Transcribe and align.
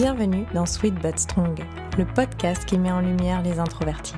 Bienvenue 0.00 0.46
dans 0.54 0.64
Sweet 0.64 0.94
But 0.94 1.18
Strong, 1.18 1.58
le 1.98 2.04
podcast 2.04 2.64
qui 2.64 2.78
met 2.78 2.92
en 2.92 3.00
lumière 3.00 3.42
les 3.42 3.58
introvertis. 3.58 4.14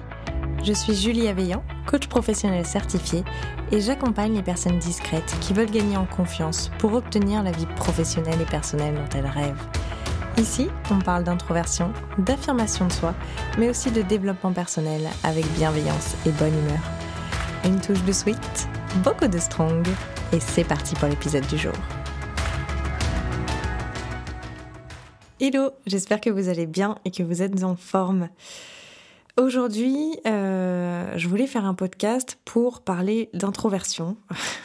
Je 0.62 0.74
suis 0.74 0.94
Julie 0.94 1.26
Aveillant, 1.26 1.64
coach 1.86 2.06
professionnel 2.06 2.66
certifié, 2.66 3.24
et 3.72 3.80
j'accompagne 3.80 4.34
les 4.34 4.42
personnes 4.42 4.78
discrètes 4.78 5.34
qui 5.40 5.54
veulent 5.54 5.70
gagner 5.70 5.96
en 5.96 6.04
confiance 6.04 6.70
pour 6.78 6.92
obtenir 6.92 7.42
la 7.42 7.52
vie 7.52 7.64
professionnelle 7.76 8.42
et 8.42 8.44
personnelle 8.44 8.94
dont 8.94 9.18
elles 9.18 9.24
rêvent. 9.24 9.66
Ici, 10.36 10.68
on 10.90 10.98
parle 10.98 11.24
d'introversion, 11.24 11.94
d'affirmation 12.18 12.86
de 12.86 12.92
soi, 12.92 13.14
mais 13.58 13.70
aussi 13.70 13.90
de 13.90 14.02
développement 14.02 14.52
personnel 14.52 15.08
avec 15.24 15.50
bienveillance 15.54 16.14
et 16.26 16.30
bonne 16.32 16.58
humeur. 16.58 16.82
Une 17.64 17.80
touche 17.80 18.04
de 18.04 18.12
sweet, 18.12 18.68
beaucoup 19.02 19.28
de 19.28 19.38
strong, 19.38 19.88
et 20.34 20.40
c'est 20.40 20.64
parti 20.64 20.94
pour 20.96 21.08
l'épisode 21.08 21.46
du 21.46 21.56
jour. 21.56 21.72
Hello, 25.42 25.70
j'espère 25.86 26.20
que 26.20 26.28
vous 26.28 26.50
allez 26.50 26.66
bien 26.66 26.98
et 27.06 27.10
que 27.10 27.22
vous 27.22 27.40
êtes 27.40 27.64
en 27.64 27.74
forme. 27.74 28.28
Aujourd'hui, 29.38 30.20
euh, 30.26 31.14
je 31.16 31.28
voulais 31.28 31.46
faire 31.46 31.64
un 31.64 31.72
podcast 31.72 32.38
pour 32.44 32.82
parler 32.82 33.30
d'introversion. 33.32 34.18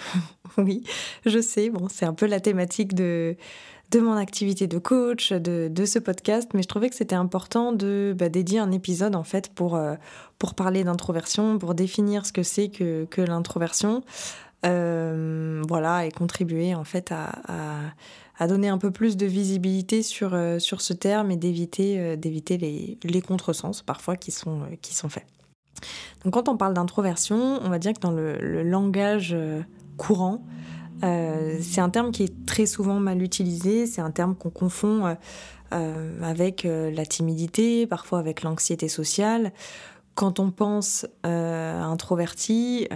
oui, 0.57 0.83
je 1.25 1.39
sais, 1.39 1.69
bon, 1.69 1.87
c'est 1.89 2.03
un 2.03 2.13
peu 2.13 2.25
la 2.25 2.41
thématique 2.41 2.93
de, 2.93 3.37
de 3.91 3.99
mon 4.01 4.17
activité 4.17 4.67
de 4.67 4.77
coach, 4.77 5.31
de, 5.31 5.69
de 5.71 5.85
ce 5.85 5.97
podcast, 5.97 6.51
mais 6.53 6.61
je 6.61 6.67
trouvais 6.67 6.89
que 6.89 6.95
c'était 6.95 7.15
important 7.15 7.71
de 7.71 8.13
bah, 8.13 8.27
dédier 8.27 8.59
un 8.59 8.73
épisode 8.73 9.15
en 9.15 9.23
fait 9.23 9.53
pour, 9.55 9.75
euh, 9.75 9.95
pour 10.39 10.55
parler 10.55 10.83
d'introversion, 10.83 11.57
pour 11.57 11.73
définir 11.73 12.25
ce 12.25 12.33
que 12.33 12.43
c'est 12.43 12.67
que, 12.67 13.05
que 13.05 13.21
l'introversion. 13.21 14.03
Euh, 14.65 15.61
voilà, 15.69 16.05
et 16.05 16.11
contribuer 16.11 16.75
en 16.75 16.83
fait 16.83 17.13
à, 17.13 17.29
à, 17.47 17.79
donner 18.47 18.67
un 18.67 18.77
peu 18.77 18.91
plus 18.91 19.17
de 19.17 19.25
visibilité 19.25 20.03
sur, 20.03 20.33
euh, 20.33 20.59
sur 20.59 20.81
ce 20.81 20.93
terme 20.93 21.31
et 21.31 21.37
d'éviter 21.37 21.99
euh, 21.99 22.15
d'éviter 22.15 22.57
les, 22.57 22.97
les 23.03 23.21
contresens 23.21 23.81
parfois 23.81 24.17
qui 24.17 24.31
sont, 24.31 24.61
qui 24.81 24.93
sont 24.93 25.09
faits. 25.09 25.25
Donc 26.23 26.33
quand 26.33 26.49
on 26.49 26.57
parle 26.57 26.73
d'introversion, 26.73 27.59
on 27.61 27.69
va 27.69 27.79
dire 27.79 27.93
que 27.93 27.99
dans 27.99 28.11
le, 28.11 28.37
le 28.39 28.63
langage 28.63 29.35
courant, 29.97 30.43
c'est 31.01 31.81
un 31.81 31.89
terme 31.89 32.11
qui 32.11 32.23
est 32.23 32.45
très 32.45 32.65
souvent 32.65 32.99
mal 32.99 33.21
utilisé, 33.21 33.85
c'est 33.85 34.01
un 34.01 34.09
terme 34.09 34.33
qu'on 34.33 34.49
confond 34.49 35.15
avec 35.69 36.63
la 36.65 37.05
timidité, 37.05 37.85
parfois 37.85 38.17
avec 38.19 38.41
l'anxiété 38.41 38.87
sociale. 38.87 39.51
Quand 40.15 40.39
on 40.39 40.49
pense 40.49 41.05
introverti, 41.23 42.87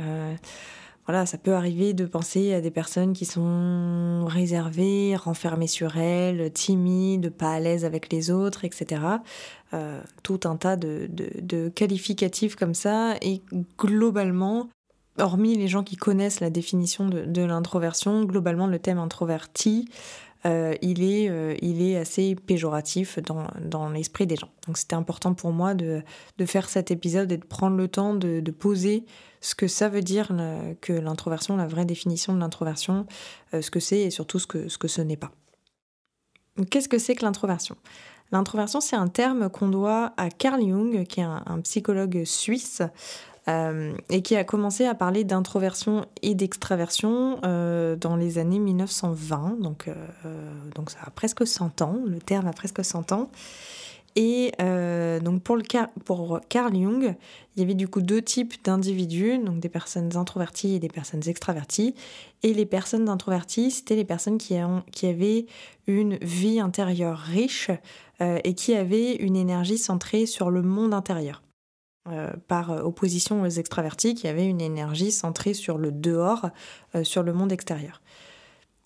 voilà, 1.10 1.26
ça 1.26 1.40
peut 1.40 1.56
arriver 1.56 1.94
de 1.94 2.06
penser 2.06 2.54
à 2.54 2.62
des 2.62 2.70
personnes 2.70 3.14
qui 3.14 3.26
sont 3.26 4.26
réservées, 4.28 5.16
renfermées 5.16 5.66
sur 5.66 5.98
elles, 5.98 6.54
timides, 6.54 7.32
pas 7.32 7.54
à 7.54 7.60
l'aise 7.60 7.84
avec 7.84 8.14
les 8.14 8.30
autres, 8.30 8.64
etc. 8.64 9.02
Euh, 9.74 10.00
tout 10.22 10.42
un 10.44 10.56
tas 10.56 10.76
de, 10.76 11.70
qualificatifs 11.70 12.56
comme 12.56 12.76
ça. 12.76 13.16
Et 13.24 13.42
globalement, 13.80 14.70
hormis 15.18 15.56
les 15.56 15.68
gens 15.68 15.82
qui 15.82 15.96
connaissent 15.96 16.42
la 16.42 16.52
définition 16.52 17.10
de 17.10 17.42
l'introversion, 17.42 18.24
globalement, 18.26 18.68
le 18.68 18.78
thème 18.78 19.00
introverti 19.00 19.90
euh, 20.46 20.74
il, 20.82 21.04
est, 21.04 21.30
euh, 21.30 21.56
il 21.62 21.82
est 21.82 21.98
assez 21.98 22.36
péjoratif 22.36 23.20
dans, 23.20 23.48
dans 23.62 23.90
l'esprit 23.90 24.26
des 24.26 24.38
gens. 24.38 24.50
Donc 24.68 24.78
c'était 24.78 24.96
important 24.96 25.34
pour 25.34 25.52
moi 25.52 25.74
de, 25.74 26.02
de, 26.38 26.46
faire 26.46 26.70
cet 26.70 26.92
épisode 26.92 27.32
et 27.32 27.38
de 27.38 27.46
prendre 27.46 27.76
le 27.76 27.90
temps 27.90 28.14
de, 28.14 28.40
poser 28.52 29.06
ce 29.42 29.54
que 29.54 29.68
ça 29.68 29.90
veut 29.90 30.02
dire 30.02 30.32
que 30.82 30.94
l'introversion, 30.94 31.58
la 31.58 31.68
vraie 31.68 31.86
définition 31.86 32.34
de 32.34 32.40
l'introversion, 32.40 33.06
euh, 33.54 33.62
ce 33.62 33.70
que 33.70 33.80
c'est 33.80 34.00
et 34.00 34.12
surtout 34.12 34.40
ce 34.40 34.48
que 34.48 34.70
ce, 34.70 34.78
que 34.78 34.88
ce 34.88 35.02
n'est 35.02 35.18
pas. 35.18 35.32
Qu'est-ce 36.70 36.90
que 36.90 36.98
c'est 36.98 37.16
que 37.16 37.26
l'introversion? 37.26 37.76
L'introversion, 38.32 38.80
c'est 38.80 38.96
un 38.96 39.08
terme 39.08 39.50
qu'on 39.50 39.70
doit 39.70 40.14
à 40.18 40.30
Carl 40.30 40.62
Jung, 40.62 41.06
qui 41.06 41.20
est 41.20 41.24
un 41.24 41.62
psychologue 41.64 42.24
suisse, 42.26 42.82
euh, 43.50 43.94
et 44.10 44.22
qui 44.22 44.36
a 44.36 44.44
commencé 44.44 44.86
à 44.86 44.94
parler 44.94 45.24
d'introversion 45.24 46.06
et 46.22 46.36
d'extraversion 46.36 47.40
euh, 47.44 47.96
dans 47.96 48.16
les 48.16 48.38
années 48.38 48.60
1920, 48.60 49.60
donc, 49.60 49.88
euh, 49.88 49.94
donc 50.76 50.92
ça 50.92 51.00
a 51.04 51.10
presque 51.10 51.48
100 51.48 51.82
ans, 51.82 52.00
le 52.06 52.20
terme 52.20 52.48
a 52.48 52.54
presque 52.54 52.84
100 52.84 53.12
ans. 53.12 53.30
Et 54.16 54.52
donc 55.24 55.44
pour, 55.44 55.56
le, 55.56 55.64
pour 56.04 56.42
Carl 56.50 56.74
Jung, 56.74 57.16
il 57.56 57.60
y 57.60 57.64
avait 57.64 57.76
du 57.76 57.88
coup 57.88 58.02
deux 58.02 58.22
types 58.22 58.56
d'individus, 58.66 59.38
donc 59.38 59.62
des 59.62 59.70
personnes 59.70 60.18
introverties 60.18 60.76
et 60.76 60.80
des 60.80 60.90
personnes 60.90 61.22
extraverties. 61.28 61.96
Et 62.44 62.54
les 62.54 62.66
personnes 62.66 63.08
introverties, 63.08 63.72
c'était 63.72 63.96
les 63.96 64.04
personnes 64.04 64.38
qui, 64.38 64.56
ont, 64.56 64.84
qui 64.92 65.06
avaient 65.08 65.46
une 65.88 66.18
vie 66.18 66.60
intérieure 66.60 67.20
riche 67.20 67.70
et 68.20 68.56
qui 68.56 68.76
avaient 68.76 69.16
une 69.16 69.38
énergie 69.38 69.78
centrée 69.78 70.26
sur 70.26 70.52
le 70.52 70.64
monde 70.64 70.94
intérieur. 70.94 71.42
Euh, 72.12 72.32
par 72.48 72.72
opposition 72.86 73.42
aux 73.42 73.48
extravertis 73.48 74.16
qui 74.16 74.28
avaient 74.28 74.48
une 74.48 74.62
énergie 74.62 75.12
centrée 75.12 75.54
sur 75.54 75.78
le 75.78 75.92
dehors, 75.92 76.50
euh, 76.96 77.04
sur 77.04 77.24
le 77.24 77.34
monde 77.34 77.52
extérieur. 77.52 78.02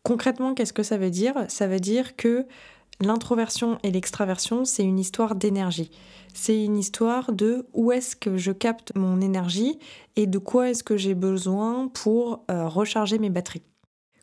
Concrètement, 0.03 0.53
qu'est-ce 0.53 0.73
que 0.73 0.83
ça 0.83 0.97
veut 0.97 1.09
dire? 1.09 1.33
Ça 1.47 1.67
veut 1.67 1.79
dire 1.79 2.15
que 2.17 2.45
l'introversion 2.99 3.77
et 3.83 3.91
l'extraversion, 3.91 4.65
c'est 4.65 4.83
une 4.83 4.99
histoire 4.99 5.35
d'énergie. 5.35 5.91
C'est 6.33 6.63
une 6.63 6.77
histoire 6.77 7.31
de 7.31 7.65
où 7.73 7.91
est-ce 7.91 8.15
que 8.15 8.37
je 8.37 8.51
capte 8.51 8.93
mon 8.95 9.21
énergie 9.21 9.79
et 10.15 10.27
de 10.27 10.37
quoi 10.39 10.69
est-ce 10.69 10.83
que 10.83 10.97
j'ai 10.97 11.15
besoin 11.15 11.87
pour 11.87 12.43
euh, 12.51 12.67
recharger 12.67 13.19
mes 13.19 13.29
batteries. 13.29 13.63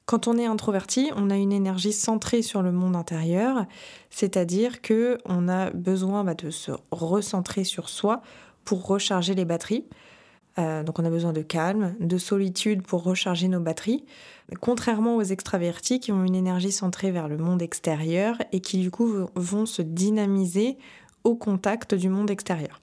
Quand 0.04 0.26
on 0.26 0.36
est 0.36 0.46
introverti, 0.46 1.10
on 1.14 1.30
a 1.30 1.36
une 1.36 1.52
énergie 1.52 1.92
centrée 1.92 2.42
sur 2.42 2.62
le 2.62 2.72
monde 2.72 2.96
intérieur, 2.96 3.66
c'est-à-dire 4.10 4.82
que 4.82 5.18
on 5.24 5.48
a 5.48 5.70
besoin 5.70 6.24
bah, 6.24 6.34
de 6.34 6.50
se 6.50 6.72
recentrer 6.90 7.62
sur 7.62 7.88
soi 7.88 8.20
pour 8.70 8.86
recharger 8.86 9.34
les 9.34 9.44
batteries. 9.44 9.84
Euh, 10.56 10.84
donc 10.84 11.00
on 11.00 11.04
a 11.04 11.10
besoin 11.10 11.32
de 11.32 11.42
calme, 11.42 11.96
de 11.98 12.18
solitude 12.18 12.82
pour 12.82 13.02
recharger 13.02 13.48
nos 13.48 13.58
batteries, 13.58 14.04
contrairement 14.60 15.16
aux 15.16 15.24
extravertis 15.24 15.98
qui 15.98 16.12
ont 16.12 16.22
une 16.22 16.36
énergie 16.36 16.70
centrée 16.70 17.10
vers 17.10 17.26
le 17.26 17.36
monde 17.36 17.62
extérieur 17.62 18.36
et 18.52 18.60
qui 18.60 18.78
du 18.78 18.92
coup 18.92 19.26
vont 19.34 19.66
se 19.66 19.82
dynamiser 19.82 20.78
au 21.24 21.34
contact 21.34 21.96
du 21.96 22.08
monde 22.08 22.30
extérieur. 22.30 22.80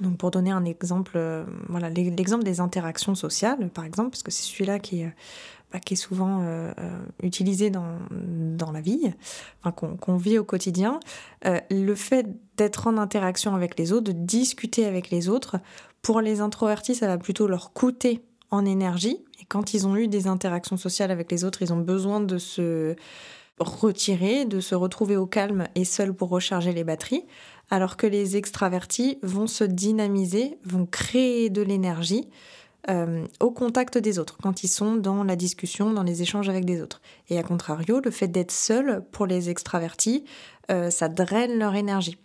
Donc 0.00 0.18
pour 0.18 0.32
donner 0.32 0.50
un 0.50 0.64
exemple, 0.64 1.12
euh, 1.14 1.44
voilà 1.68 1.88
l'exemple 1.88 2.42
des 2.42 2.58
interactions 2.58 3.14
sociales 3.14 3.70
par 3.70 3.84
exemple, 3.84 4.10
parce 4.10 4.24
que 4.24 4.32
c'est 4.32 4.42
celui-là 4.42 4.80
qui, 4.80 5.04
qui 5.80 5.94
est 5.94 5.96
souvent 5.96 6.40
euh, 6.42 6.72
euh, 6.78 6.98
utilisé 7.22 7.70
dans, 7.70 7.98
dans 8.10 8.72
la 8.72 8.80
vie, 8.80 9.12
enfin, 9.62 9.72
qu'on 9.72 10.16
vit 10.16 10.38
au 10.38 10.44
quotidien, 10.44 11.00
euh, 11.46 11.60
le 11.70 11.94
fait 11.94 12.26
d'être 12.56 12.86
en 12.86 12.98
interaction 12.98 13.54
avec 13.54 13.78
les 13.78 13.92
autres, 13.92 14.12
de 14.12 14.12
discuter 14.12 14.86
avec 14.86 15.10
les 15.10 15.28
autres, 15.28 15.56
pour 16.02 16.20
les 16.20 16.40
introvertis, 16.40 16.94
ça 16.94 17.06
va 17.06 17.18
plutôt 17.18 17.46
leur 17.46 17.72
coûter 17.72 18.22
en 18.50 18.64
énergie. 18.64 19.24
Et 19.40 19.44
quand 19.44 19.74
ils 19.74 19.86
ont 19.86 19.96
eu 19.96 20.08
des 20.08 20.26
interactions 20.26 20.76
sociales 20.76 21.10
avec 21.10 21.30
les 21.30 21.44
autres, 21.44 21.62
ils 21.62 21.72
ont 21.72 21.80
besoin 21.80 22.20
de 22.20 22.38
se 22.38 22.96
retirer, 23.58 24.44
de 24.44 24.60
se 24.60 24.74
retrouver 24.74 25.16
au 25.16 25.26
calme 25.26 25.68
et 25.74 25.84
seuls 25.84 26.14
pour 26.14 26.30
recharger 26.30 26.72
les 26.72 26.84
batteries, 26.84 27.24
alors 27.70 27.96
que 27.96 28.06
les 28.06 28.36
extravertis 28.36 29.18
vont 29.22 29.46
se 29.46 29.64
dynamiser, 29.64 30.58
vont 30.64 30.86
créer 30.86 31.48
de 31.48 31.62
l'énergie 31.62 32.28
euh, 32.90 33.24
au 33.40 33.50
contact 33.52 33.96
des 33.96 34.18
autres, 34.18 34.38
quand 34.42 34.64
ils 34.64 34.68
sont 34.68 34.96
dans 34.96 35.22
la 35.22 35.36
discussion, 35.36 35.92
dans 35.92 36.02
les 36.02 36.22
échanges 36.22 36.48
avec 36.48 36.64
des 36.64 36.82
autres. 36.82 37.00
Et 37.28 37.38
à 37.38 37.42
contrario, 37.42 38.00
le 38.04 38.10
fait 38.10 38.28
d'être 38.28 38.50
seul 38.50 39.04
pour 39.12 39.26
les 39.26 39.50
extravertis, 39.50 40.24
euh, 40.70 40.90
ça 40.90 41.08
draine 41.08 41.58
leur 41.58 41.74
énergie. 41.76 42.18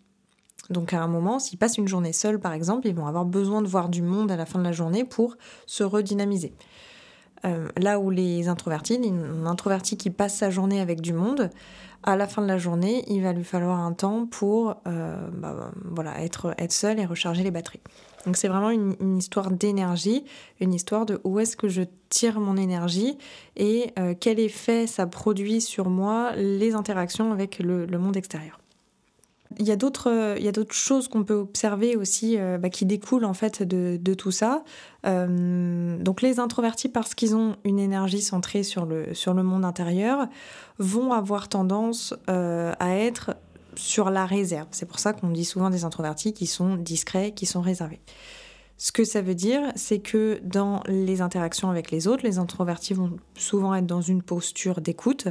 Donc 0.70 0.94
à 0.94 1.02
un 1.02 1.08
moment, 1.08 1.40
s'ils 1.40 1.60
passent 1.60 1.78
une 1.78 1.88
journée 1.88 2.12
seuls, 2.12 2.40
par 2.40 2.54
exemple, 2.54 2.88
ils 2.88 2.96
vont 2.96 3.06
avoir 3.06 3.26
besoin 3.26 3.62
de 3.62 3.68
voir 3.68 3.88
du 3.90 4.02
monde 4.02 4.32
à 4.32 4.36
la 4.36 4.46
fin 4.46 4.60
de 4.60 4.64
la 4.64 4.72
journée 4.72 5.04
pour 5.04 5.38
se 5.68 5.84
redynamiser. 5.84 6.54
Euh, 7.46 7.68
là 7.78 8.00
où 8.00 8.10
les 8.10 8.48
introvertis, 8.48 9.00
un 9.04 9.46
introverti 9.46 9.96
qui 9.96 10.10
passe 10.10 10.36
sa 10.36 10.50
journée 10.50 10.82
avec 10.82 11.02
du 11.02 11.14
monde, 11.14 11.52
à 12.04 12.16
la 12.16 12.28
fin 12.28 12.42
de 12.42 12.48
la 12.48 12.58
journée, 12.58 13.04
il 13.08 13.22
va 13.22 13.34
lui 13.34 13.44
falloir 13.44 13.80
un 13.80 13.94
temps 13.94 14.26
pour 14.26 14.76
bah, 14.86 15.72
voilà, 15.84 16.22
être, 16.22 16.54
être 16.58 16.72
seul 16.72 17.00
et 17.00 17.06
recharger 17.06 17.44
les 17.44 17.52
batteries. 17.52 17.82
Donc 18.28 18.36
c'est 18.36 18.50
vraiment 18.50 18.72
une, 18.72 19.18
histoire 19.18 19.52
d'énergie, 19.52 20.26
une 20.60 20.74
histoire 20.74 21.06
de 21.06 21.22
où 21.24 21.40
est-ce 21.40 21.56
que 21.56 21.70
je 21.70 21.84
tire 22.10 22.42
mon 22.42 22.58
énergie 22.58 23.18
et 23.56 23.92
euh, 23.98 24.16
quel 24.20 24.38
effet 24.38 24.86
ça 24.86 25.08
produit 25.08 25.62
sur 25.62 25.90
moi, 25.90 26.34
les 26.36 26.76
interactions 26.76 27.32
avec 27.32 27.60
le, 27.60 27.88
monde 27.98 28.18
extérieur. 28.18 28.60
Il 29.60 29.66
y 29.66 29.72
a 29.72 29.76
d'autres, 29.76 30.36
choses 30.72 31.08
qu'on 31.08 31.24
peut 31.24 31.36
observer 31.36 31.96
aussi 31.96 32.38
euh, 32.38 32.58
bah, 32.58 32.70
qui 32.70 32.86
découlent 32.86 33.26
en 33.26 33.34
fait 33.34 33.64
de, 33.64 34.14
tout 34.14 34.32
ça. 34.32 34.64
Euh, 35.06 35.98
donc 35.98 36.22
les 36.22 36.40
introvertis, 36.40 36.90
parce 36.90 37.16
qu'ils 37.16 37.36
ont 37.36 37.56
une 37.64 37.80
énergie 37.80 38.22
centrée 38.22 38.64
sur 38.64 38.86
le, 38.86 39.14
sur 39.14 39.34
le 39.34 39.44
monde 39.44 39.64
intérieur, 39.64 40.28
vont 40.80 41.14
avoir 41.14 41.48
tendance 41.48 42.14
à 42.28 42.98
être 42.98 43.36
sur 43.76 44.10
la 44.10 44.26
réserve. 44.26 44.68
C'est 44.72 44.86
pour 44.86 45.00
ça 45.00 45.14
qu'on 45.14 45.30
dit 45.30 45.46
souvent 45.46 45.70
des 45.70 45.86
introvertis 45.86 46.34
qui 46.34 46.48
sont 46.48 46.76
discrets, 46.76 47.32
qui 47.32 47.46
sont 47.46 47.62
réservés. 47.62 48.02
Ce 48.78 48.92
que 48.92 49.04
ça 49.04 49.22
veut 49.22 49.36
dire, 49.36 49.62
c'est 49.76 50.00
que 50.00 50.40
dans 50.44 50.84
les 50.88 51.22
interactions 51.22 51.70
avec 51.70 51.90
les 51.90 52.08
autres, 52.08 52.24
les 52.24 52.38
introvertis 52.38 52.94
vont 52.94 53.18
souvent 53.36 53.74
être 53.74 53.88
dans 53.88 54.02
une 54.02 54.22
posture 54.22 54.82
d'écoute, 54.82 55.28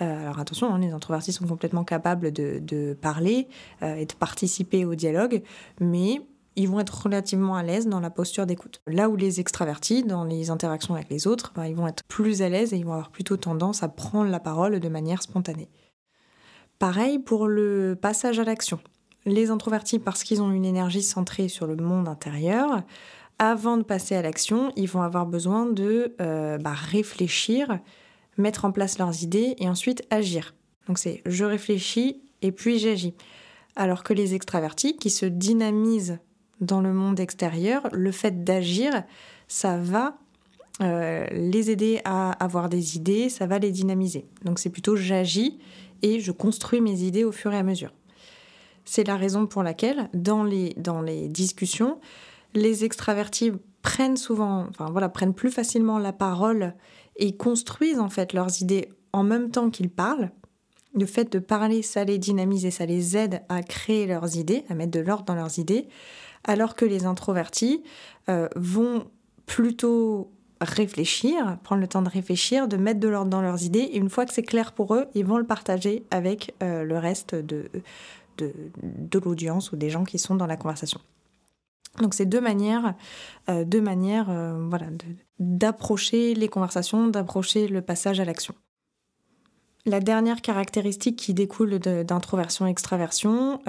alors 0.00 0.38
attention, 0.38 0.72
hein, 0.72 0.78
les 0.78 0.92
introvertis 0.92 1.32
sont 1.32 1.46
complètement 1.46 1.84
capables 1.84 2.32
de, 2.32 2.96
parler 3.00 3.48
et 3.82 4.06
de 4.06 4.14
participer 4.14 4.84
au 4.84 4.94
dialogue, 4.94 5.42
mais 5.80 6.20
ils 6.56 6.68
vont 6.68 6.80
être 6.80 7.02
relativement 7.04 7.56
à 7.56 7.62
l'aise 7.62 7.88
dans 7.88 8.00
la 8.00 8.10
posture 8.10 8.46
d'écoute. 8.46 8.80
Là 8.86 9.08
où 9.08 9.16
les 9.16 9.40
extravertis, 9.40 10.04
dans 10.04 10.24
les 10.24 10.50
interactions 10.50 10.94
avec 10.94 11.10
les 11.10 11.26
autres, 11.26 11.52
bah, 11.54 11.68
ils 11.68 11.74
vont 11.74 11.86
être 11.86 12.04
plus 12.04 12.42
à 12.42 12.48
l'aise 12.48 12.72
et 12.72 12.76
ils 12.76 12.84
vont 12.84 12.92
avoir 12.92 13.10
plutôt 13.10 13.36
tendance 13.36 13.82
à 13.82 13.88
prendre 13.88 14.30
la 14.30 14.40
parole 14.40 14.78
de 14.78 14.88
manière 14.88 15.22
spontanée. 15.22 15.68
Pareil 16.78 17.18
pour 17.18 17.48
le 17.48 17.96
passage 18.00 18.38
à 18.38 18.44
l'action. 18.44 18.78
Les 19.26 19.50
introvertis, 19.50 19.98
parce 19.98 20.22
qu'ils 20.22 20.42
ont 20.42 20.50
une 20.50 20.64
énergie 20.64 21.02
centrée 21.02 21.48
sur 21.48 21.66
le 21.66 21.76
monde 21.76 22.08
intérieur, 22.08 22.82
avant 23.38 23.76
de 23.76 23.82
passer 23.82 24.14
à 24.14 24.22
l'action, 24.22 24.70
ils 24.76 24.88
vont 24.88 25.02
avoir 25.02 25.26
besoin 25.26 25.66
de 25.66 26.14
euh, 26.20 26.58
bah, 26.58 26.74
réfléchir, 26.74 27.80
mettre 28.36 28.64
en 28.64 28.72
place 28.72 28.98
leurs 28.98 29.22
idées 29.22 29.54
et 29.58 29.68
ensuite 29.68 30.02
agir. 30.10 30.54
Donc 30.86 30.98
c'est 30.98 31.22
je 31.26 31.44
réfléchis 31.44 32.22
et 32.42 32.52
puis 32.52 32.78
j'agis. 32.78 33.14
Alors 33.76 34.04
que 34.04 34.12
les 34.14 34.34
extravertis, 34.34 34.96
qui 34.96 35.10
se 35.10 35.26
dynamisent 35.26 36.18
dans 36.60 36.80
le 36.80 36.92
monde 36.92 37.18
extérieur, 37.18 37.88
le 37.92 38.12
fait 38.12 38.44
d'agir, 38.44 39.02
ça 39.48 39.78
va 39.78 40.16
euh, 40.82 41.26
les 41.32 41.70
aider 41.70 42.00
à 42.04 42.32
avoir 42.32 42.68
des 42.68 42.96
idées, 42.96 43.28
ça 43.28 43.46
va 43.46 43.58
les 43.58 43.70
dynamiser. 43.70 44.26
Donc 44.44 44.58
c'est 44.58 44.70
plutôt 44.70 44.96
j'agis 44.96 45.58
et 46.02 46.20
je 46.20 46.32
construis 46.32 46.80
mes 46.80 47.02
idées 47.02 47.24
au 47.24 47.32
fur 47.32 47.52
et 47.52 47.58
à 47.58 47.62
mesure. 47.62 47.92
C'est 48.84 49.04
la 49.04 49.16
raison 49.16 49.46
pour 49.46 49.62
laquelle 49.62 50.08
dans 50.12 50.44
les, 50.44 50.74
dans 50.76 51.00
les 51.00 51.28
discussions, 51.28 51.98
les 52.54 52.84
extravertis 52.84 53.52
prennent 53.82 54.16
souvent, 54.16 54.66
enfin 54.68 54.90
voilà, 54.90 55.08
prennent 55.08 55.34
plus 55.34 55.50
facilement 55.50 55.98
la 55.98 56.12
parole 56.12 56.74
et 57.16 57.36
construisent 57.36 58.00
en 58.00 58.08
fait 58.08 58.32
leurs 58.32 58.62
idées 58.62 58.92
en 59.12 59.22
même 59.22 59.50
temps 59.50 59.70
qu'ils 59.70 59.90
parlent. 59.90 60.30
Le 60.94 61.06
fait 61.06 61.32
de 61.32 61.38
parler, 61.38 61.82
ça 61.82 62.04
les 62.04 62.18
dynamise 62.18 62.64
et 62.64 62.70
ça 62.70 62.86
les 62.86 63.16
aide 63.16 63.42
à 63.48 63.62
créer 63.62 64.06
leurs 64.06 64.36
idées, 64.36 64.64
à 64.68 64.74
mettre 64.74 64.92
de 64.92 65.00
l'ordre 65.00 65.24
dans 65.24 65.34
leurs 65.34 65.58
idées, 65.58 65.88
alors 66.44 66.76
que 66.76 66.84
les 66.84 67.04
introvertis 67.04 67.82
euh, 68.28 68.48
vont 68.54 69.04
plutôt 69.46 70.30
réfléchir, 70.60 71.58
prendre 71.62 71.80
le 71.80 71.88
temps 71.88 72.02
de 72.02 72.08
réfléchir, 72.08 72.68
de 72.68 72.76
mettre 72.76 73.00
de 73.00 73.08
l'ordre 73.08 73.30
dans 73.30 73.42
leurs 73.42 73.64
idées, 73.64 73.80
et 73.80 73.98
une 73.98 74.08
fois 74.08 74.24
que 74.24 74.32
c'est 74.32 74.42
clair 74.42 74.72
pour 74.72 74.94
eux, 74.94 75.06
ils 75.14 75.24
vont 75.24 75.38
le 75.38 75.44
partager 75.44 76.04
avec 76.10 76.54
euh, 76.62 76.84
le 76.84 76.96
reste 76.96 77.34
de, 77.34 77.70
de, 78.38 79.18
l'audience 79.18 79.72
ou 79.72 79.76
des 79.76 79.90
gens 79.90 80.04
qui 80.04 80.18
sont 80.18 80.34
dans 80.34 80.46
la 80.46 80.56
conversation. 80.56 81.00
Donc 82.00 82.14
c'est 82.14 82.26
deux 82.26 82.40
manières, 82.40 82.94
euh, 83.48 83.64
deux 83.64 83.80
manières 83.80 84.26
voilà, 84.68 84.86
d'approcher 85.38 86.34
les 86.34 86.48
conversations, 86.48 87.08
d'approcher 87.08 87.68
le 87.68 87.82
passage 87.82 88.20
à 88.20 88.24
l'action. 88.24 88.54
La 89.86 90.00
dernière 90.00 90.40
caractéristique 90.40 91.16
qui 91.16 91.34
découle 91.34 91.78
d'introversion-extraversion, 91.78 93.60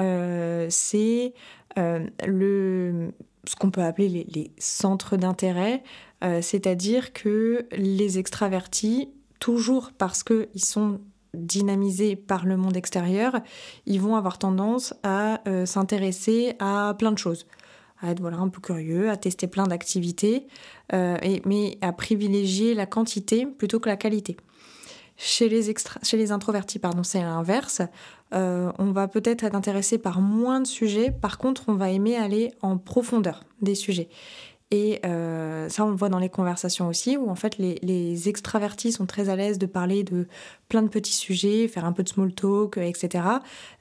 c'est 0.69 1.33
euh, 1.77 2.05
le, 2.25 3.11
ce 3.47 3.55
qu'on 3.55 3.69
peut 3.69 3.83
appeler 3.83 4.07
les, 4.09 4.51
centres 4.57 5.17
d'intérêt, 5.17 5.83
euh, 6.23 6.41
c'est-à-dire 6.41 7.11
que 7.11 7.65
les 7.71 8.17
extravertis, 8.17 9.09
toujours 9.39 9.91
parce 9.97 10.23
qu'ils 10.23 10.63
sont 10.63 11.01
dynamisés 11.33 12.15
par 12.15 12.45
le 12.45 12.55
monde 12.55 12.77
extérieur, 12.77 13.41
ils 13.85 13.99
vont 13.99 14.15
avoir 14.15 14.37
tendance 14.37 14.93
à 15.03 15.41
euh, 15.49 15.65
s'intéresser 15.65 16.53
à 16.59 16.95
plein 16.97 17.11
de 17.11 17.17
choses 17.17 17.45
à 18.01 18.11
être 18.11 18.23
un 18.25 18.49
peu 18.49 18.61
curieux, 18.61 19.09
à 19.09 19.17
tester 19.17 19.47
plein 19.47 19.65
d'activités, 19.65 20.47
mais 20.91 21.77
à 21.81 21.91
privilégier 21.93 22.73
la 22.73 22.85
quantité 22.85 23.45
plutôt 23.45 23.79
que 23.79 23.89
la 23.89 23.97
qualité. 23.97 24.37
Chez 25.17 25.47
les, 25.47 25.73
chez 26.03 26.17
les 26.17 26.31
introvertis, 26.31 26.79
pardon, 26.79 27.03
c'est 27.03 27.21
l'inverse. 27.21 27.81
Euh, 28.33 28.71
on 28.79 28.91
va 28.91 29.07
peut-être 29.07 29.43
être 29.43 29.55
intéressé 29.55 29.97
par 29.97 30.19
moins 30.19 30.59
de 30.59 30.67
sujets, 30.67 31.11
par 31.11 31.37
contre, 31.37 31.63
on 31.67 31.75
va 31.75 31.89
aimer 31.89 32.17
aller 32.17 32.53
en 32.61 32.77
profondeur 32.77 33.45
des 33.61 33.75
sujets. 33.75 34.09
Et 34.71 34.99
euh, 35.05 35.69
ça, 35.69 35.85
on 35.85 35.89
le 35.89 35.95
voit 35.95 36.09
dans 36.09 36.19
les 36.19 36.27
conversations 36.27 36.87
aussi, 36.87 37.15
où 37.15 37.29
en 37.29 37.35
fait 37.35 37.57
les, 37.57 38.27
extravertis 38.27 38.91
sont 38.91 39.05
très 39.05 39.29
à 39.29 39.35
l'aise 39.37 39.57
de 39.57 39.67
parler 39.67 40.03
de 40.03 40.27
plein 40.67 40.81
de 40.81 40.89
petits 40.89 41.13
sujets, 41.13 41.67
faire 41.69 41.85
un 41.85 41.93
peu 41.93 42.03
de 42.03 42.09
small 42.09 42.33
talk, 42.33 42.77
etc. 42.77 43.23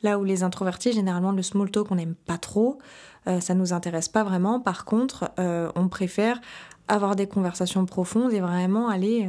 Là 0.02 0.19
où 0.19 0.25
les 0.25 0.44
introvertis, 0.44 0.93
généralement, 0.93 1.32
le 1.32 1.43
small 1.43 1.70
talk, 1.70 1.90
on 1.90 1.96
n'aime 1.96 2.14
pas 2.14 2.38
trop, 2.38 2.78
euh, 3.26 3.41
ça 3.41 3.55
nous 3.55 3.73
intéresse 3.73 4.09
pas 4.09 4.25
vraiment. 4.25 4.61
Par 4.61 4.85
contre, 4.85 5.31
on 5.38 5.88
préfère 5.88 6.41
avoir 6.88 7.17
des 7.17 7.26
conversations 7.26 7.87
profondes 7.87 8.32
et 8.32 8.41
vraiment 8.41 8.88
aller 8.88 9.29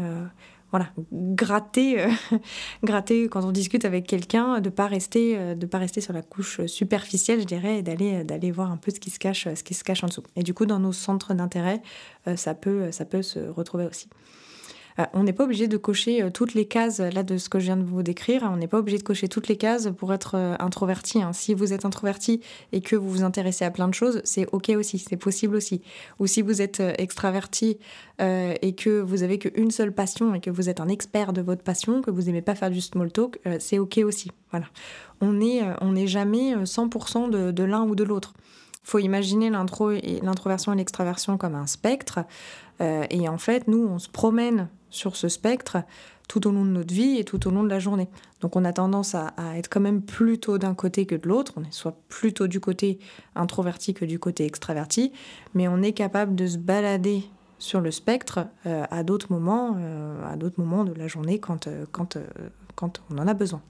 voilà, 0.75 0.89
gratter, 1.13 2.01
euh, 2.01 2.09
gratter 2.83 3.29
quand 3.29 3.45
on 3.45 3.51
discute 3.51 3.85
avec 3.85 4.05
quelqu'un, 4.05 4.59
de 4.59 4.69
pas 4.69 4.87
rester, 4.87 5.37
euh, 5.37 5.55
de 5.55 5.65
pas 5.65 5.77
rester 5.77 6.01
sur 6.01 6.11
la 6.11 6.21
couche 6.21 6.65
superficielle, 6.65 7.39
je 7.39 7.45
dirais, 7.45 7.79
et 7.79 7.81
d'aller, 7.81 8.25
d'aller 8.25 8.51
voir 8.51 8.71
un 8.71 8.77
peu 8.77 8.91
ce 8.91 8.99
qui 8.99 9.09
se 9.09 9.17
cache, 9.17 9.47
ce 9.53 9.63
qui 9.63 9.73
se 9.73 9.85
cache 9.85 10.03
en 10.03 10.07
dessous. 10.07 10.23
Et 10.35 10.43
du 10.43 10.53
coup, 10.53 10.65
dans 10.65 10.79
nos 10.79 10.91
centres 10.91 11.33
d'intérêt, 11.33 11.81
euh, 12.27 12.35
ça 12.35 12.53
peut, 12.55 12.91
ça 12.91 13.05
peut 13.05 13.21
se 13.21 13.39
retrouver 13.39 13.85
aussi. 13.85 14.09
Euh, 14.99 15.05
on 15.13 15.23
n'est 15.23 15.33
pas 15.33 15.43
obligé 15.43 15.67
de 15.67 15.77
cocher 15.77 16.23
euh, 16.23 16.29
toutes 16.29 16.53
les 16.53 16.65
cases 16.65 16.99
là 16.99 17.23
de 17.23 17.37
ce 17.37 17.49
que 17.49 17.59
je 17.59 17.65
viens 17.65 17.77
de 17.77 17.83
vous 17.83 18.03
décrire. 18.03 18.49
On 18.51 18.57
n'est 18.57 18.67
pas 18.67 18.79
obligé 18.79 18.97
de 18.97 19.03
cocher 19.03 19.27
toutes 19.27 19.47
les 19.47 19.57
cases 19.57 19.89
pour 19.97 20.13
être 20.13 20.35
euh, 20.35 20.55
introverti. 20.59 21.21
Hein. 21.21 21.33
Si 21.33 21.53
vous 21.53 21.73
êtes 21.73 21.85
introverti 21.85 22.41
et 22.71 22.81
que 22.81 22.95
vous 22.95 23.09
vous 23.09 23.23
intéressez 23.23 23.65
à 23.65 23.71
plein 23.71 23.87
de 23.87 23.93
choses, 23.93 24.21
c'est 24.23 24.47
ok 24.51 24.71
aussi, 24.77 24.99
c'est 24.99 25.17
possible 25.17 25.55
aussi. 25.55 25.81
Ou 26.19 26.27
si 26.27 26.41
vous 26.41 26.61
êtes 26.61 26.81
extraverti 26.97 27.77
et 28.19 28.75
que 28.75 29.01
vous 29.01 29.23
avez 29.23 29.37
qu'une 29.37 29.71
seule 29.71 29.91
passion 29.91 30.33
et 30.35 30.39
que 30.39 30.49
vous 30.49 30.69
êtes 30.69 30.79
un 30.79 30.87
expert 30.87 31.33
de 31.33 31.41
votre 31.41 31.63
passion, 31.63 32.01
que 32.01 32.11
vous 32.11 32.23
n'aimez 32.23 32.41
pas 32.41 32.55
faire 32.55 32.69
du 32.69 32.79
small 32.79 33.11
talk, 33.11 33.39
c'est 33.59 33.77
ok 33.77 33.99
aussi. 34.05 34.31
Voilà. 34.51 34.67
On 35.21 35.33
n'est 35.33 35.61
on 35.81 35.93
jamais 36.05 36.55
100% 36.55 37.29
de, 37.29 37.51
de 37.51 37.63
l'un 37.63 37.83
ou 37.83 37.95
de 37.95 38.03
l'autre 38.03 38.33
faut 38.83 38.99
imaginer 38.99 39.49
l'introversion 39.49 40.71
et 40.71 40.75
l'extraversion 40.75 41.37
comme 41.37 41.55
un 41.55 41.65
spectre. 41.65 42.19
et 42.79 43.27
en 43.27 43.39
fait, 43.39 43.67
nous, 43.67 43.87
on 43.87 43.97
se 43.97 44.09
promène 44.09 44.69
sur 44.95 45.15
ce 45.15 45.29
spectre 45.29 45.77
tout 46.27 46.47
au 46.47 46.51
long 46.51 46.65
de 46.65 46.71
notre 46.71 46.93
vie 46.93 47.17
et 47.17 47.23
tout 47.23 47.47
au 47.47 47.51
long 47.51 47.63
de 47.63 47.69
la 47.69 47.79
journée. 47.79 48.07
Donc 48.41 48.55
on 48.55 48.65
a 48.65 48.73
tendance 48.73 49.15
à, 49.15 49.33
être 49.55 49.69
quand 49.69 49.79
même 49.79 50.01
plutôt 50.01 50.57
d'un 50.57 50.73
côté 50.73 51.05
que 51.05 51.15
de 51.15 51.27
l'autre, 51.27 51.53
on 51.57 51.63
est 51.63 51.71
soit 51.71 51.97
plutôt 52.09 52.47
du 52.47 52.59
côté 52.59 52.99
introverti 53.35 53.93
que 53.93 54.05
du 54.05 54.19
côté 54.19 54.45
extraverti, 54.45 55.11
mais 55.53 55.67
on 55.67 55.81
est 55.81 55.93
capable 55.93 56.35
de 56.35 56.47
se 56.47 56.57
balader 56.57 57.23
sur 57.59 57.79
le 57.79 57.91
spectre 57.91 58.47
euh, 58.65 58.85
à 58.89 59.03
d'autres 59.03 59.31
moments, 59.31 59.75
euh, 59.77 60.25
à 60.25 60.35
d'autres 60.35 60.59
moments 60.59 60.83
de 60.83 60.93
la 60.93 61.07
journée 61.07 61.39
quand, 61.39 61.67
euh, 61.67 61.85
quand, 61.91 62.17
quand 62.75 63.01
on 63.11 63.17
en 63.17 63.27
a 63.27 63.33
besoin. 63.33 63.61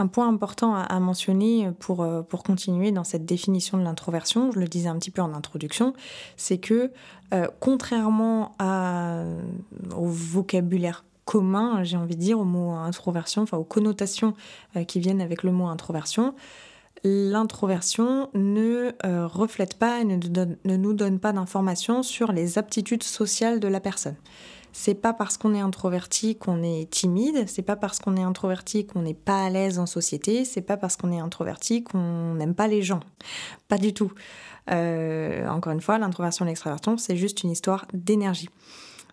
Un 0.00 0.06
point 0.06 0.28
important 0.28 0.76
à, 0.76 1.00
mentionner 1.00 1.70
pour, 1.80 2.02
euh, 2.02 2.22
pour 2.22 2.44
continuer 2.44 2.92
dans 2.92 3.02
cette 3.02 3.24
définition 3.24 3.78
de 3.78 3.82
l'introversion, 3.82 4.52
je 4.52 4.60
le 4.60 4.68
disais 4.68 4.88
un 4.88 4.96
petit 4.96 5.10
peu 5.10 5.22
en 5.22 5.34
introduction, 5.34 5.92
c'est 6.36 6.58
que 6.58 6.92
euh, 7.34 7.48
contrairement 7.58 8.52
au 9.96 10.06
vocabulaire 10.06 11.04
commun, 11.24 11.82
j'ai 11.82 11.96
envie 11.96 12.14
de 12.14 12.20
dire, 12.20 12.38
au 12.38 12.44
mot 12.44 12.70
introversion, 12.70 13.42
enfin 13.42 13.58
aux 13.58 13.64
connotations 13.64 14.34
euh, 14.76 14.84
qui 14.84 15.00
viennent 15.00 15.20
avec 15.20 15.42
le 15.42 15.50
mot 15.50 15.66
introversion, 15.66 16.34
l'introversion 17.04 18.30
ne 18.34 18.92
reflète 19.26 19.78
pas 19.78 20.00
et 20.00 20.04
ne, 20.04 20.16
ne 20.16 20.76
nous 20.76 20.92
donne 20.92 21.20
pas 21.20 21.32
d'informations 21.32 22.02
sur 22.02 22.32
les 22.32 22.58
aptitudes 22.58 23.04
sociales 23.04 23.60
de 23.60 23.68
la 23.68 23.78
personne. 23.78 24.16
C'est 24.80 24.94
pas 24.94 25.12
parce 25.12 25.36
qu'on 25.38 25.54
est 25.54 25.60
introverti 25.60 26.36
qu'on 26.36 26.62
est 26.62 26.88
timide, 26.88 27.48
c'est 27.48 27.62
pas 27.62 27.74
parce 27.74 27.98
qu'on 27.98 28.16
est 28.16 28.22
introverti 28.22 28.86
qu'on 28.86 29.02
n'est 29.02 29.12
pas 29.12 29.46
à 29.46 29.50
l'aise 29.50 29.80
en 29.80 29.86
société, 29.86 30.44
c'est 30.44 30.60
pas 30.60 30.76
parce 30.76 30.96
qu'on 30.96 31.10
est 31.10 31.18
introverti 31.18 31.82
qu'on 31.82 32.34
n'aime 32.34 32.54
pas 32.54 32.68
les 32.68 32.80
gens. 32.82 33.00
Pas 33.66 33.76
du 33.76 33.92
tout. 33.92 34.12
Euh, 34.70 35.48
encore 35.48 35.72
une 35.72 35.80
fois, 35.80 35.98
l'introversion 35.98 36.44
et 36.44 36.48
l'extraversion, 36.48 36.96
c'est 36.96 37.16
juste 37.16 37.42
une 37.42 37.50
histoire 37.50 37.86
d'énergie. 37.92 38.50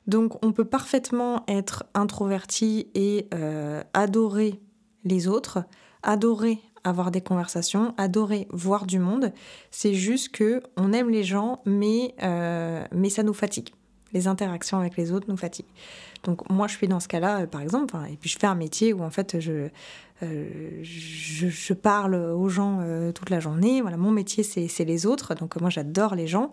Donc 0.06 0.38
on 0.46 0.52
peut 0.52 0.66
parfaitement 0.66 1.44
être 1.48 1.84
introverti 1.96 2.88
et 2.94 3.28
euh, 3.34 3.82
adorer 3.96 4.62
les 5.04 5.28
autres, 5.28 5.64
adorer 6.04 6.60
avoir 6.84 7.10
des 7.10 7.22
conversations, 7.22 7.96
adorer 7.98 8.48
voir 8.52 8.86
du 8.86 9.00
monde. 9.00 9.34
C'est 9.72 9.96
juste 9.96 10.30
que 10.30 10.62
on 10.78 10.94
aime 10.94 11.10
les 11.10 11.24
gens, 11.24 11.64
mais, 11.66 12.14
euh, 12.22 12.86
mais 12.92 13.10
ça 13.10 13.24
nous 13.24 13.34
fatigue 13.34 13.72
les 14.16 14.28
interactions 14.28 14.80
avec 14.80 14.96
les 14.98 15.12
autres 15.12 15.28
nous 15.30 15.38
fatiguent. 15.38 15.74
Donc 16.24 16.50
moi, 16.50 16.68
je 16.68 16.76
suis 16.76 16.88
dans 16.88 17.00
ce 17.00 17.08
cas-là, 17.08 17.42
euh, 17.42 17.48
par 17.48 17.62
exemple, 17.62 17.96
et 18.10 18.16
puis 18.16 18.30
je 18.30 18.40
fais 18.40 18.48
un 18.48 18.56
métier 18.56 18.94
où 18.94 19.04
en 19.04 19.12
fait 19.12 19.40
je, 19.40 19.68
euh, 20.24 20.82
je, 20.82 21.74
parle 21.74 22.16
aux 22.16 22.50
gens 22.50 22.80
euh, 22.82 23.12
toute 23.12 23.30
la 23.30 23.40
journée. 23.40 23.82
Voilà, 23.82 23.98
mon 23.98 24.12
métier, 24.12 24.42
c'est 24.44 24.86
les 24.86 25.06
autres, 25.06 25.36
donc 25.36 25.60
moi 25.62 25.70
j'adore 25.70 26.16
les 26.16 26.28
gens. 26.28 26.50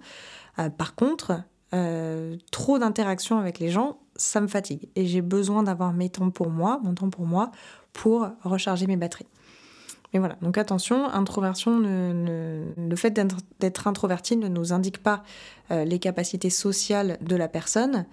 par 0.77 0.95
contre, 0.95 1.43
trop 2.51 2.79
d'interactions 2.79 3.39
avec 3.39 3.59
les 3.59 3.71
gens, 3.71 3.99
ça 4.17 4.41
me 4.43 4.49
fatigue. 4.49 4.91
Et 4.95 5.07
j'ai 5.07 5.23
besoin 5.23 5.63
d'avoir 5.63 5.95
mes 5.95 6.11
temps 6.11 6.31
pour 6.31 6.51
moi, 6.51 6.81
mon 6.83 6.95
temps 6.95 7.09
pour 7.09 7.25
moi, 7.25 7.51
pour 7.95 8.29
recharger 8.43 8.87
mes 8.87 8.97
batteries. 8.97 9.29
Mais 10.13 10.19
voilà, 10.19 10.37
donc 10.43 10.59
attention, 10.59 11.09
introversion, 11.09 11.79
le 11.79 12.97
fait 12.97 13.11
d'être 13.59 13.87
introverti 13.87 14.37
ne 14.37 14.49
nous 14.49 14.73
indique 14.73 15.03
pas 15.03 15.23
euh, 15.71 15.85
les 15.85 15.99
capacités 15.99 16.51
sociales 16.51 17.19
de 17.23 17.35
la 17.35 17.49
personne. 17.49 18.05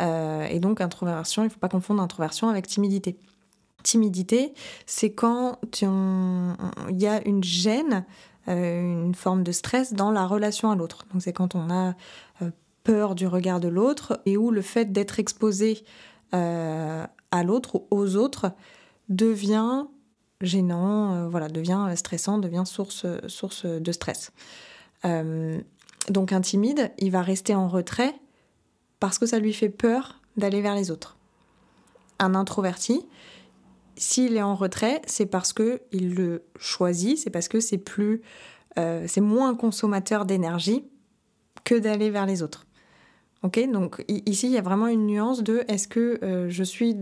Euh, 0.00 0.44
et 0.46 0.58
donc 0.58 0.80
introversion, 0.80 1.42
il 1.42 1.46
ne 1.46 1.50
faut 1.50 1.58
pas 1.58 1.68
confondre 1.68 2.02
introversion 2.02 2.48
avec 2.48 2.66
timidité. 2.66 3.18
timidité, 3.82 4.54
c'est 4.86 5.12
quand 5.12 5.58
il 5.82 7.02
y 7.02 7.06
a 7.06 7.26
une 7.28 7.44
gêne, 7.44 8.06
une 8.46 9.14
forme 9.14 9.42
de 9.42 9.52
stress 9.52 9.92
dans 9.92 10.10
la 10.10 10.26
relation 10.26 10.70
à 10.70 10.76
l'autre. 10.76 11.04
Donc 11.12 11.20
c'est 11.20 11.34
quand 11.34 11.54
on 11.54 11.70
a 11.70 11.94
peur 12.84 13.14
du 13.14 13.26
regard 13.26 13.60
de 13.60 13.68
l'autre 13.68 14.20
et 14.24 14.36
où 14.36 14.50
le 14.50 14.62
fait 14.62 14.92
d'être 14.92 15.20
exposé 15.20 15.84
à 16.32 17.42
l'autre 17.44 17.76
ou 17.76 17.86
aux 17.90 18.16
autres 18.16 18.52
devient 19.08 19.84
gênant, 20.44 21.14
euh, 21.14 21.28
voilà, 21.28 21.48
devient 21.48 21.88
stressant, 21.96 22.38
devient 22.38 22.64
source, 22.66 23.06
source 23.26 23.66
de 23.66 23.92
stress. 23.92 24.32
Euh, 25.04 25.60
donc 26.08 26.32
un 26.32 26.40
timide, 26.40 26.92
il 26.98 27.10
va 27.10 27.22
rester 27.22 27.54
en 27.54 27.68
retrait 27.68 28.14
parce 29.00 29.18
que 29.18 29.26
ça 29.26 29.38
lui 29.38 29.52
fait 29.52 29.68
peur 29.68 30.20
d'aller 30.36 30.60
vers 30.60 30.74
les 30.74 30.90
autres. 30.90 31.16
Un 32.18 32.34
introverti, 32.34 33.04
s'il 33.96 34.36
est 34.36 34.42
en 34.42 34.54
retrait, 34.54 35.02
c'est 35.06 35.26
parce 35.26 35.52
que 35.52 35.82
il 35.92 36.14
le 36.14 36.44
choisit, 36.58 37.18
c'est 37.18 37.30
parce 37.30 37.48
que 37.48 37.60
c'est 37.60 37.78
plus, 37.78 38.22
euh, 38.78 39.04
c'est 39.08 39.20
moins 39.20 39.54
consommateur 39.54 40.24
d'énergie 40.24 40.84
que 41.64 41.74
d'aller 41.74 42.10
vers 42.10 42.26
les 42.26 42.42
autres. 42.42 42.66
Ok, 43.42 43.60
donc 43.70 44.04
ici 44.08 44.46
il 44.46 44.52
y 44.52 44.58
a 44.58 44.62
vraiment 44.62 44.86
une 44.86 45.06
nuance 45.06 45.42
de 45.42 45.64
est-ce 45.68 45.86
que 45.86 46.46
je 46.48 46.62
suis 46.62 46.96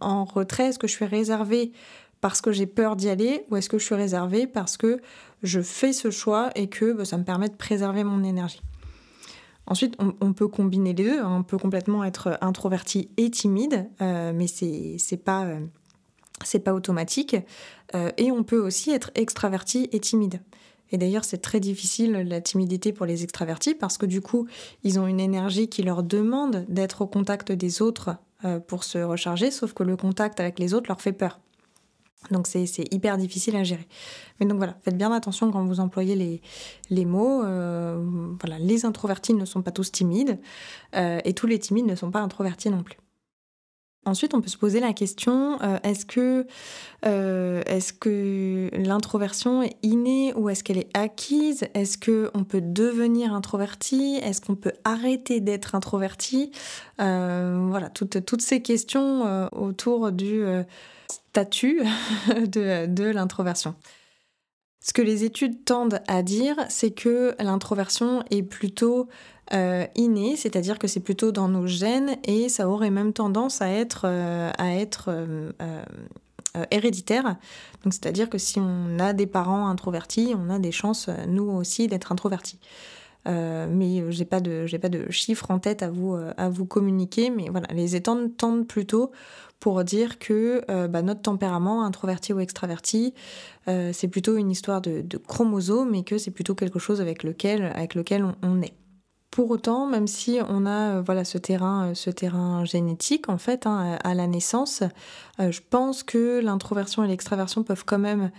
en 0.00 0.24
retrait, 0.24 0.68
est-ce 0.68 0.78
que 0.78 0.86
je 0.86 0.92
suis 0.92 1.04
réservée 1.04 1.72
parce 2.20 2.40
que 2.40 2.52
j'ai 2.52 2.66
peur 2.66 2.96
d'y 2.96 3.08
aller 3.08 3.44
ou 3.50 3.56
est-ce 3.56 3.68
que 3.68 3.78
je 3.78 3.84
suis 3.84 3.94
réservée 3.94 4.46
parce 4.46 4.76
que 4.76 5.00
je 5.42 5.60
fais 5.60 5.92
ce 5.92 6.10
choix 6.10 6.50
et 6.54 6.68
que 6.68 6.92
bah, 6.92 7.04
ça 7.04 7.16
me 7.16 7.24
permet 7.24 7.48
de 7.48 7.56
préserver 7.56 8.04
mon 8.04 8.22
énergie 8.24 8.60
Ensuite, 9.70 9.96
on, 9.98 10.32
peut 10.32 10.48
combiner 10.48 10.92
les 10.92 11.04
deux. 11.04 11.20
Hein. 11.20 11.36
On 11.38 11.42
peut 11.44 11.56
complètement 11.56 12.02
être 12.02 12.36
introverti 12.40 13.08
et 13.16 13.30
timide, 13.30 13.88
euh, 14.02 14.32
mais 14.34 14.48
c'est 14.48 15.16
pas 15.16 15.44
euh, 15.44 16.58
pas 16.64 16.74
automatique. 16.74 17.36
Euh, 17.94 18.10
et 18.16 18.32
on 18.32 18.42
peut 18.42 18.58
aussi 18.58 18.90
être 18.90 19.12
extraverti 19.14 19.88
et 19.92 20.00
timide. 20.00 20.40
Et 20.90 20.98
d'ailleurs, 20.98 21.24
c'est 21.24 21.38
très 21.38 21.60
difficile 21.60 22.12
la 22.28 22.40
timidité 22.40 22.92
pour 22.92 23.06
les 23.06 23.22
extravertis 23.22 23.76
parce 23.76 23.96
que 23.96 24.06
du 24.06 24.20
coup, 24.20 24.48
ils 24.82 24.98
ont 24.98 25.06
une 25.06 25.20
énergie 25.20 25.68
qui 25.68 25.84
leur 25.84 26.02
demande 26.02 26.66
d'être 26.68 27.02
au 27.02 27.06
contact 27.06 27.52
des 27.52 27.80
autres 27.80 28.16
pour 28.66 28.82
se 28.82 28.98
recharger, 28.98 29.52
sauf 29.52 29.72
que 29.72 29.84
le 29.84 29.96
contact 29.96 30.40
avec 30.40 30.58
les 30.58 30.74
autres 30.74 30.88
leur 30.88 31.00
fait 31.00 31.12
peur. 31.12 31.38
Donc 32.30 32.46
c'est 32.46 32.68
hyper 32.92 33.16
difficile 33.16 33.56
à 33.56 33.64
gérer. 33.64 33.86
Mais 34.38 34.46
donc 34.46 34.58
voilà, 34.58 34.76
faites 34.82 34.96
bien 34.96 35.10
attention 35.10 35.50
quand 35.50 35.64
vous 35.64 35.80
employez 35.80 36.14
les, 36.14 36.42
les 36.90 37.04
mots. 37.04 37.42
Euh, 37.42 38.04
voilà, 38.40 38.58
les 38.58 38.84
introvertis 38.84 39.34
ne 39.34 39.44
sont 39.44 39.62
pas 39.62 39.72
tous 39.72 39.90
timides 39.90 40.38
euh, 40.94 41.18
et 41.24 41.32
tous 41.32 41.46
les 41.46 41.58
timides 41.58 41.86
ne 41.86 41.94
sont 41.94 42.10
pas 42.10 42.20
introvertis 42.20 42.70
non 42.70 42.82
plus. 42.82 42.98
Ensuite, 44.06 44.32
on 44.32 44.40
peut 44.40 44.48
se 44.48 44.56
poser 44.56 44.80
la 44.80 44.94
question 44.94 45.60
euh, 45.60 45.78
est-ce 45.82 46.06
que, 46.06 46.46
que 47.02 48.70
l'introversion 48.72 49.62
est 49.62 49.76
innée 49.82 50.32
ou 50.34 50.48
est-ce 50.48 50.64
qu'elle 50.64 50.78
est 50.78 50.96
acquise? 50.96 51.66
Est-ce 51.74 51.98
qu'on 51.98 52.44
peut 52.44 52.62
devenir 52.62 53.34
introverti? 53.34 54.16
Est-ce 54.22 54.40
qu'on 54.40 54.54
peut 54.56 54.72
arrêter 54.84 55.40
d'être 55.40 55.74
introverti? 55.74 56.50
Voilà, 56.98 57.90
toutes, 57.92 58.24
toutes 58.24 58.42
ces 58.42 58.62
questions 58.62 59.48
autour 59.52 60.12
du 60.12 60.44
statut 61.10 61.82
de, 62.46 63.04
l'introversion. 63.10 63.74
Ce 64.82 64.92
que 64.92 65.02
les 65.02 65.24
études 65.24 65.64
tendent 65.64 66.00
à 66.08 66.22
dire, 66.22 66.56
c'est 66.68 66.90
que 66.90 67.34
l'introversion 67.38 68.24
est 68.30 68.42
plutôt 68.42 69.08
euh, 69.52 69.86
innée, 69.94 70.36
c'est-à-dire 70.36 70.78
que 70.78 70.86
c'est 70.86 71.00
plutôt 71.00 71.32
dans 71.32 71.48
nos 71.48 71.66
gènes 71.66 72.16
et 72.24 72.48
ça 72.48 72.68
aurait 72.68 72.90
même 72.90 73.12
tendance 73.12 73.60
à 73.60 73.68
être, 73.68 74.06
euh, 74.06 74.50
euh, 74.58 75.54
héréditaire. 76.70 77.36
Donc 77.84 77.92
c'est-à-dire 77.92 78.30
que 78.30 78.38
si 78.38 78.58
on 78.58 78.98
a 78.98 79.12
des 79.12 79.26
parents 79.26 79.68
introvertis, 79.68 80.34
on 80.36 80.48
a 80.48 80.58
des 80.58 80.72
chances, 80.72 81.10
nous 81.28 81.50
aussi, 81.50 81.86
d'être 81.86 82.10
introvertis. 82.10 82.58
Mais 83.26 84.10
j'ai 84.10 84.24
pas 84.24 84.40
de 84.40 84.66
j'ai 84.66 84.78
pas 84.78 84.88
de 84.88 85.10
chiffres 85.10 85.50
en 85.50 85.58
tête 85.58 85.82
à 85.82 85.90
vous 85.90 86.16
à 86.36 86.48
vous 86.48 86.64
communiquer 86.64 87.30
mais 87.30 87.48
voilà 87.50 87.66
les 87.72 87.96
études 87.96 88.36
tendent 88.36 88.66
plutôt 88.66 89.12
pour 89.60 89.84
dire 89.84 90.18
que 90.18 90.62
euh, 90.70 90.88
bah, 90.88 91.02
notre 91.02 91.20
tempérament, 91.20 91.84
introverti 91.84 92.32
ou 92.32 92.40
extraverti, 92.40 93.14
euh, 93.68 93.90
c'est 93.92 94.08
plutôt 94.08 94.36
une 94.36 94.50
histoire 94.50 94.80
de, 94.80 95.04
chromosomes 95.28 95.94
et 95.94 96.02
que 96.02 96.18
c'est 96.18 96.30
plutôt 96.30 96.54
quelque 96.54 96.78
chose 96.78 97.00
avec 97.00 97.22
lequel, 97.22 97.70
avec 97.74 97.94
lequel 97.94 98.24
on, 98.42 98.62
est. 98.62 98.72
Pour 99.30 99.50
autant, 99.50 99.86
même 99.86 100.08
si 100.08 100.40
on 100.48 100.66
a 100.66 100.96
euh, 100.96 101.02
voilà 101.04 101.24
ce 101.24 101.38
terrain, 101.38 101.94
ce 101.94 102.10
terrain 102.10 102.64
génétique 102.64 103.28
en 103.28 103.38
fait 103.38 103.66
hein, 103.66 103.98
à 104.02 104.14
la 104.14 104.26
naissance, 104.26 104.82
je 105.38 105.60
pense 105.68 106.02
que 106.02 106.40
l'introversion 106.40 107.04
et 107.04 107.08
l'extraversion 107.08 107.62
peuvent 107.62 107.84
quand 107.84 107.98
même 107.98 108.30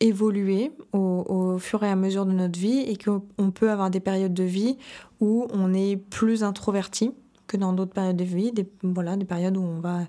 évoluer 0.00 0.72
au, 0.92 1.58
fur 1.58 1.82
et 1.82 1.88
à 1.88 1.96
mesure 1.96 2.26
de 2.26 2.32
notre 2.32 2.58
vie 2.58 2.80
et 2.80 2.96
qu'on 2.96 3.50
peut 3.50 3.70
avoir 3.70 3.90
des 3.90 4.00
périodes 4.00 4.34
de 4.34 4.42
vie 4.42 4.76
où 5.20 5.46
on 5.52 5.72
est 5.72 5.96
plus 5.96 6.42
introverti 6.42 7.12
que 7.46 7.56
dans 7.56 7.72
d'autres 7.72 7.92
périodes 7.92 8.16
de 8.16 8.24
vie, 8.24 8.52
des, 8.52 8.66
voilà, 8.82 9.16
des 9.16 9.24
périodes 9.24 9.56
où 9.56 9.62
on 9.62 9.80
va 9.80 10.00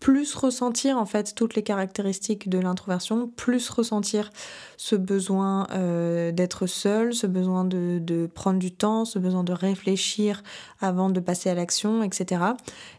plus 0.00 0.34
ressentir 0.34 0.98
en 0.98 1.06
fait 1.06 1.34
toutes 1.34 1.54
les 1.54 1.62
caractéristiques 1.62 2.48
de 2.48 2.58
l'introversion, 2.58 3.28
plus 3.36 3.68
ressentir 3.70 4.30
ce 4.76 4.96
besoin 4.96 5.66
euh, 5.72 6.30
d'être 6.30 6.66
seul, 6.66 7.14
ce 7.14 7.26
besoin 7.26 7.64
de, 7.64 7.98
de, 8.00 8.26
prendre 8.26 8.58
du 8.58 8.70
temps, 8.70 9.04
ce 9.04 9.18
besoin 9.18 9.44
de 9.44 9.52
réfléchir 9.52 10.42
avant 10.80 11.10
de 11.10 11.20
passer 11.20 11.50
à 11.50 11.54
l'action, 11.54 12.02
etc. 12.02 12.42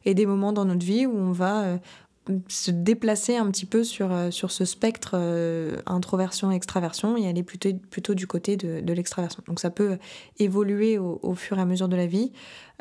Et 0.03 0.13
des 0.13 0.25
moments 0.25 0.51
dans 0.51 0.65
notre 0.65 0.85
vie 0.85 1.05
où 1.05 1.15
on 1.15 1.31
va 1.31 1.63
euh, 1.63 1.77
se 2.47 2.71
déplacer 2.71 3.37
un 3.37 3.49
petit 3.51 3.65
peu 3.65 3.83
sur, 3.83 4.11
euh, 4.11 4.31
sur 4.31 4.51
ce 4.51 4.65
spectre 4.65 5.11
euh, 5.13 5.77
introversion-extraversion 5.85 7.17
et 7.17 7.27
aller 7.27 7.43
plutôt, 7.43 7.69
plutôt 7.89 8.13
du 8.13 8.27
côté 8.27 8.57
de, 8.57 8.81
de 8.81 8.93
l'extraversion. 8.93 9.43
Donc 9.47 9.59
ça 9.59 9.69
peut 9.69 9.97
évoluer 10.39 10.97
au, 10.97 11.33
fur 11.35 11.57
et 11.57 11.61
à 11.61 11.65
mesure 11.65 11.87
de 11.87 11.95
la 11.95 12.07
vie. 12.07 12.31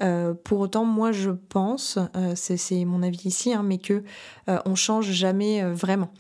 Euh, 0.00 0.34
pour 0.34 0.60
autant, 0.60 0.84
moi 0.84 1.12
je 1.12 1.30
pense, 1.30 1.98
c'est 2.34 2.84
mon 2.84 3.02
avis 3.02 3.22
ici, 3.24 3.52
hein, 3.52 3.62
mais 3.62 3.78
que 3.78 4.02
on 4.46 4.74
change 4.74 5.10
jamais 5.10 5.62
vraiment. 5.64 6.10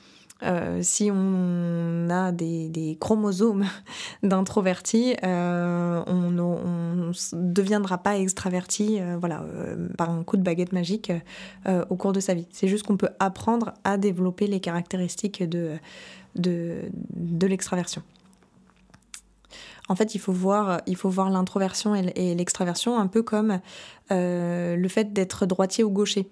Euh, 0.44 0.80
si 0.82 1.10
on 1.10 2.08
a 2.10 2.30
des, 2.32 2.98
chromosomes 3.00 3.64
d'introverti, 4.22 5.16
euh, 5.24 6.02
on 6.06 6.30
ne 6.30 7.12
deviendra 7.32 7.98
pas 7.98 8.18
extraverti 8.18 9.00
euh, 9.00 9.16
voilà, 9.18 9.44
par 9.96 10.10
un 10.10 10.22
coup 10.22 10.36
de 10.36 10.42
baguette 10.42 10.72
magique 10.72 11.12
au 11.66 11.96
cours 11.96 12.12
de 12.12 12.20
sa 12.20 12.34
vie. 12.34 12.46
C'est 12.50 12.68
juste 12.68 12.86
qu'on 12.86 12.96
peut 12.96 13.10
apprendre 13.18 13.72
à 13.84 13.96
développer 13.96 14.46
les 14.46 14.60
caractéristiques 14.60 15.42
de, 15.42 15.78
de, 16.36 17.46
l'extraversion. 17.46 18.02
En 19.88 19.96
fait, 19.96 20.14
il 20.14 20.18
faut 20.18 20.32
voir, 20.32 20.80
il 20.86 20.96
faut 20.96 21.10
voir 21.10 21.30
l'introversion 21.30 21.94
et 21.94 22.34
l'extraversion 22.34 22.98
un 22.98 23.06
peu 23.06 23.22
comme 23.22 23.60
le 24.10 24.86
fait 24.88 25.12
d'être 25.12 25.46
droitier 25.46 25.84
ou 25.84 25.90
gaucher. 25.90 26.28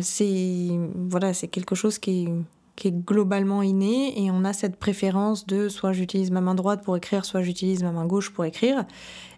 c'est 0.00 0.68
voilà, 0.94 1.34
c'est 1.34 1.48
quelque 1.48 1.74
chose 1.74 1.98
qui 1.98 2.24
est 2.24 2.28
qui 2.76 2.88
est 2.88 2.94
globalement 2.94 3.62
inné 3.62 4.22
et 4.22 4.30
on 4.30 4.44
a 4.44 4.52
cette 4.52 4.76
préférence 4.76 5.46
de 5.46 5.68
soit 5.68 5.92
j'utilise 5.92 6.30
ma 6.30 6.42
main 6.42 6.54
droite 6.54 6.84
pour 6.84 6.96
écrire, 6.96 7.24
soit 7.24 7.42
j'utilise 7.42 7.82
ma 7.82 7.90
main 7.90 8.06
gauche 8.06 8.30
pour 8.30 8.44
écrire. 8.44 8.84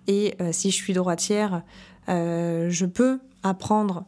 Et 0.08 0.34
euh, 0.40 0.50
si 0.52 0.70
je 0.70 0.76
suis 0.76 0.92
droitière, 0.92 1.62
euh, 2.08 2.68
je 2.68 2.84
peux 2.84 3.20
apprendre 3.42 4.04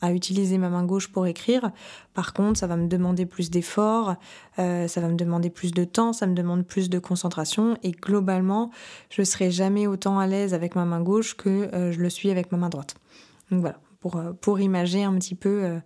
à 0.00 0.12
utiliser 0.12 0.58
ma 0.58 0.68
main 0.68 0.84
gauche 0.84 1.08
pour 1.08 1.26
écrire. 1.26 1.72
Par 2.14 2.32
contre, 2.32 2.60
ça 2.60 2.68
va 2.68 2.76
me 2.76 2.86
demander 2.86 3.26
plus 3.26 3.50
d'efforts, 3.50 4.14
euh, 4.60 4.86
ça 4.86 5.00
va 5.00 5.08
me 5.08 5.16
demander 5.16 5.50
plus 5.50 5.72
de 5.72 5.82
temps, 5.82 6.12
ça 6.12 6.28
me 6.28 6.34
demande 6.34 6.64
plus 6.64 6.88
de 6.88 7.00
concentration 7.00 7.76
et 7.82 7.90
globalement, 7.90 8.70
je 9.10 9.24
serai 9.24 9.50
jamais 9.50 9.88
autant 9.88 10.20
à 10.20 10.28
l'aise 10.28 10.54
avec 10.54 10.76
ma 10.76 10.84
main 10.84 11.00
gauche 11.00 11.36
que 11.36 11.68
je 11.72 11.98
le 11.98 12.10
suis 12.10 12.30
avec 12.30 12.52
ma 12.52 12.58
main 12.58 12.68
droite. 12.68 12.94
Donc 13.50 13.60
voilà, 13.60 13.80
pour, 13.98 14.22
pour 14.40 14.60
imager 14.60 15.02
un 15.02 15.18
petit 15.18 15.34
peu 15.34 15.80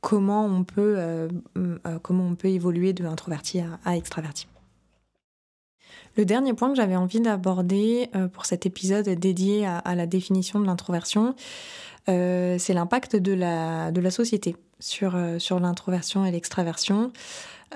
comment 0.00 0.46
on 0.46 0.64
peut, 0.64 0.94
euh, 0.98 1.28
euh, 1.58 1.98
comment 2.02 2.26
on 2.26 2.34
peut 2.34 2.48
évoluer 2.48 2.92
de 2.92 3.04
introverti 3.04 3.60
à, 3.84 3.96
extraverti. 3.96 4.46
Le 6.16 6.24
dernier 6.24 6.54
point 6.54 6.70
que 6.70 6.76
j'avais 6.76 6.96
envie 6.96 7.20
d'aborder 7.20 8.08
euh, 8.14 8.28
pour 8.28 8.46
cet 8.46 8.66
épisode 8.66 9.08
dédié 9.08 9.66
à, 9.66 9.94
la 9.94 10.06
définition 10.06 10.60
de 10.60 10.66
l'introversion, 10.66 11.34
c'est 12.06 12.74
l'impact 12.74 13.14
de 13.14 13.32
la, 13.32 13.92
de 13.92 14.10
société 14.10 14.56
sur, 14.80 15.12
l'introversion 15.60 16.24
et 16.24 16.32
l'extraversion. 16.32 17.12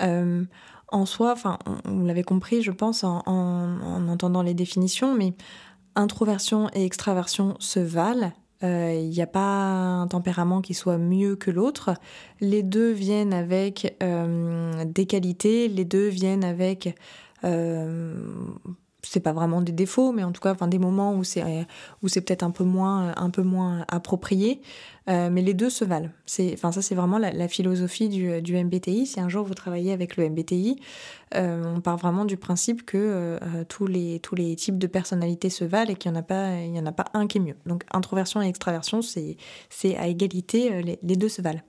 en 0.01 1.05
soi, 1.05 1.31
enfin, 1.31 1.57
vous 1.85 2.05
l'avez 2.05 2.23
compris, 2.23 2.61
je 2.61 2.71
pense, 2.71 3.05
en, 3.05 3.23
en, 3.25 4.07
entendant 4.09 4.41
les 4.41 4.53
définitions, 4.53 5.15
mais 5.15 5.33
introversion 5.95 6.69
et 6.73 6.83
extraversion 6.83 7.55
se 7.59 7.79
valent 7.79 8.33
il 8.65 8.71
euh, 8.71 9.01
n'y 9.09 9.21
a 9.21 9.27
pas 9.27 9.39
un 9.39 10.07
tempérament 10.07 10.61
qui 10.61 10.73
soit 10.73 10.97
mieux 10.97 11.35
que 11.35 11.51
l'autre. 11.51 11.93
Les 12.41 12.63
deux 12.63 12.91
viennent 12.91 13.33
avec 13.33 13.95
euh, 14.01 14.83
des 14.85 15.05
qualités, 15.05 15.67
les 15.67 15.85
deux 15.85 16.07
viennent 16.07 16.43
avec 16.43 16.95
euh, 17.43 18.15
c'est 19.05 19.19
pas 19.19 19.33
vraiment 19.33 19.61
des 19.61 19.71
défauts, 19.71 20.11
mais 20.11 20.23
en 20.23 20.31
tout 20.31 20.41
cas, 20.41 20.51
enfin, 20.51 20.67
des 20.67 20.79
moments 20.79 21.13
où 21.15 21.23
c'est 21.23 21.43
où 22.01 22.07
c'est 22.07 22.21
peut-être 22.21 22.43
un 22.43 22.51
peu 22.51 22.63
moins 22.63 23.13
un 23.15 23.29
peu 23.29 23.43
moins 23.43 23.85
approprié. 23.87 24.61
Euh, 25.07 25.29
mais 25.31 25.41
les 25.41 25.53
deux 25.53 25.69
se 25.69 25.85
valent. 25.85 26.09
C'est, 26.25 26.53
enfin, 26.53 26.71
ça, 26.71 26.81
c'est 26.81 26.95
vraiment 26.95 27.19
la, 27.19 27.47
philosophie 27.47 28.09
du, 28.09 28.41
du, 28.41 28.55
MBTI. 28.55 29.05
Si 29.05 29.19
un 29.19 29.29
jour 29.29 29.45
vous 29.45 29.53
travaillez 29.53 29.91
avec 29.91 30.17
le 30.17 30.27
MBTI, 30.29 30.79
euh, 31.35 31.75
on 31.75 31.81
part 31.81 31.97
vraiment 31.97 32.25
du 32.25 32.37
principe 32.37 32.85
que 32.85 32.97
euh, 32.97 33.63
tous, 33.69 33.85
les, 33.85 34.19
tous 34.19 34.35
les 34.35 34.55
types 34.55 34.79
de 34.79 34.87
personnalités 34.87 35.49
se 35.49 35.63
valent 35.63 35.91
et 35.91 35.95
qu'il 35.95 36.11
n'y 36.11 36.17
en, 36.17 36.21
a 36.21 36.23
pas, 36.23 36.59
il 36.61 36.75
y 36.75 36.79
en 36.79 36.85
a 36.85 36.91
pas 36.91 37.05
un 37.13 37.27
qui 37.27 37.37
est 37.37 37.41
mieux. 37.41 37.57
Donc, 37.65 37.83
introversion 37.91 38.41
et 38.41 38.47
extraversion, 38.47 39.01
c'est, 39.01 39.37
c'est 39.69 39.95
à 39.97 40.07
égalité, 40.07 40.81
les, 40.81 41.15
deux 41.15 41.29
se 41.29 41.41
valent. 41.41 41.61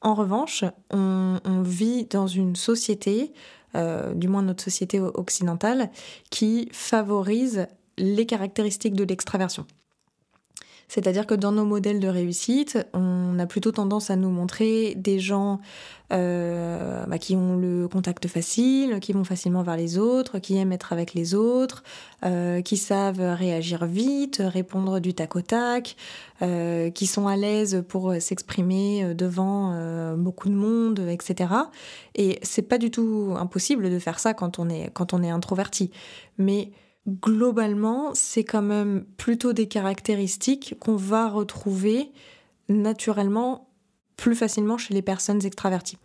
En 0.00 0.14
revanche, 0.14 0.64
on 0.90 1.62
vit 1.62 2.04
dans 2.04 2.28
une 2.28 2.54
société 2.54 3.32
euh, 3.74 4.14
du 4.14 4.28
moins 4.28 4.42
notre 4.42 4.64
société 4.64 5.00
occidentale, 5.00 5.90
qui 6.30 6.68
favorise 6.72 7.66
les 7.96 8.26
caractéristiques 8.26 8.94
de 8.94 9.04
l'extraversion. 9.04 9.66
C'est-à-dire 10.88 11.26
que 11.26 11.34
dans 11.34 11.52
nos 11.52 11.66
modèles 11.66 12.00
de 12.00 12.08
réussite, 12.08 12.78
on 12.94 13.38
a 13.38 13.46
plutôt 13.46 13.72
tendance 13.72 14.10
à 14.10 14.16
nous 14.16 14.30
montrer 14.30 14.94
des 14.96 15.20
gens 15.20 15.60
euh, 16.10 17.04
bah, 17.06 17.18
qui 17.18 17.36
ont 17.36 17.56
le 17.56 17.86
contact 17.86 18.26
facile, 18.26 18.98
qui 19.00 19.12
vont 19.12 19.24
facilement 19.24 19.62
vers 19.62 19.76
les 19.76 19.98
autres, 19.98 20.38
qui 20.38 20.56
aiment 20.56 20.72
être 20.72 20.94
avec 20.94 21.12
les 21.12 21.34
autres, 21.34 21.82
euh, 22.24 22.62
qui 22.62 22.78
savent 22.78 23.20
réagir 23.20 23.84
vite, 23.84 24.42
répondre 24.42 24.98
du 25.00 25.12
tac 25.12 25.36
au 25.36 25.42
tac, 25.42 25.96
euh, 26.40 26.90
qui 26.90 27.06
sont 27.06 27.28
à 27.28 27.36
l'aise 27.36 27.84
pour 27.86 28.14
s'exprimer 28.18 29.14
devant 29.14 30.16
beaucoup 30.16 30.48
de 30.48 30.54
monde, 30.54 31.00
etc. 31.00 31.52
Et 32.14 32.38
c'est 32.42 32.62
pas 32.62 32.78
du 32.78 32.90
tout 32.90 33.34
impossible 33.38 33.90
de 33.90 33.98
faire 33.98 34.18
ça 34.18 34.32
quand 34.32 34.58
on 34.58 34.70
est, 34.70 34.90
quand 34.94 35.12
on 35.12 35.22
est 35.22 35.30
introverti. 35.30 35.90
Mais 36.38 36.70
globalement, 37.08 38.10
c'est 38.14 38.44
quand 38.44 38.62
même 38.62 39.04
plutôt 39.16 39.52
des 39.52 39.66
caractéristiques 39.66 40.76
qu'on 40.78 40.96
va 40.96 41.28
retrouver 41.28 42.10
naturellement 42.68 43.68
plus 44.16 44.34
facilement 44.34 44.76
chez 44.76 44.94
les 44.94 45.02
personnes 45.02 45.44
extraverties. 45.44 45.98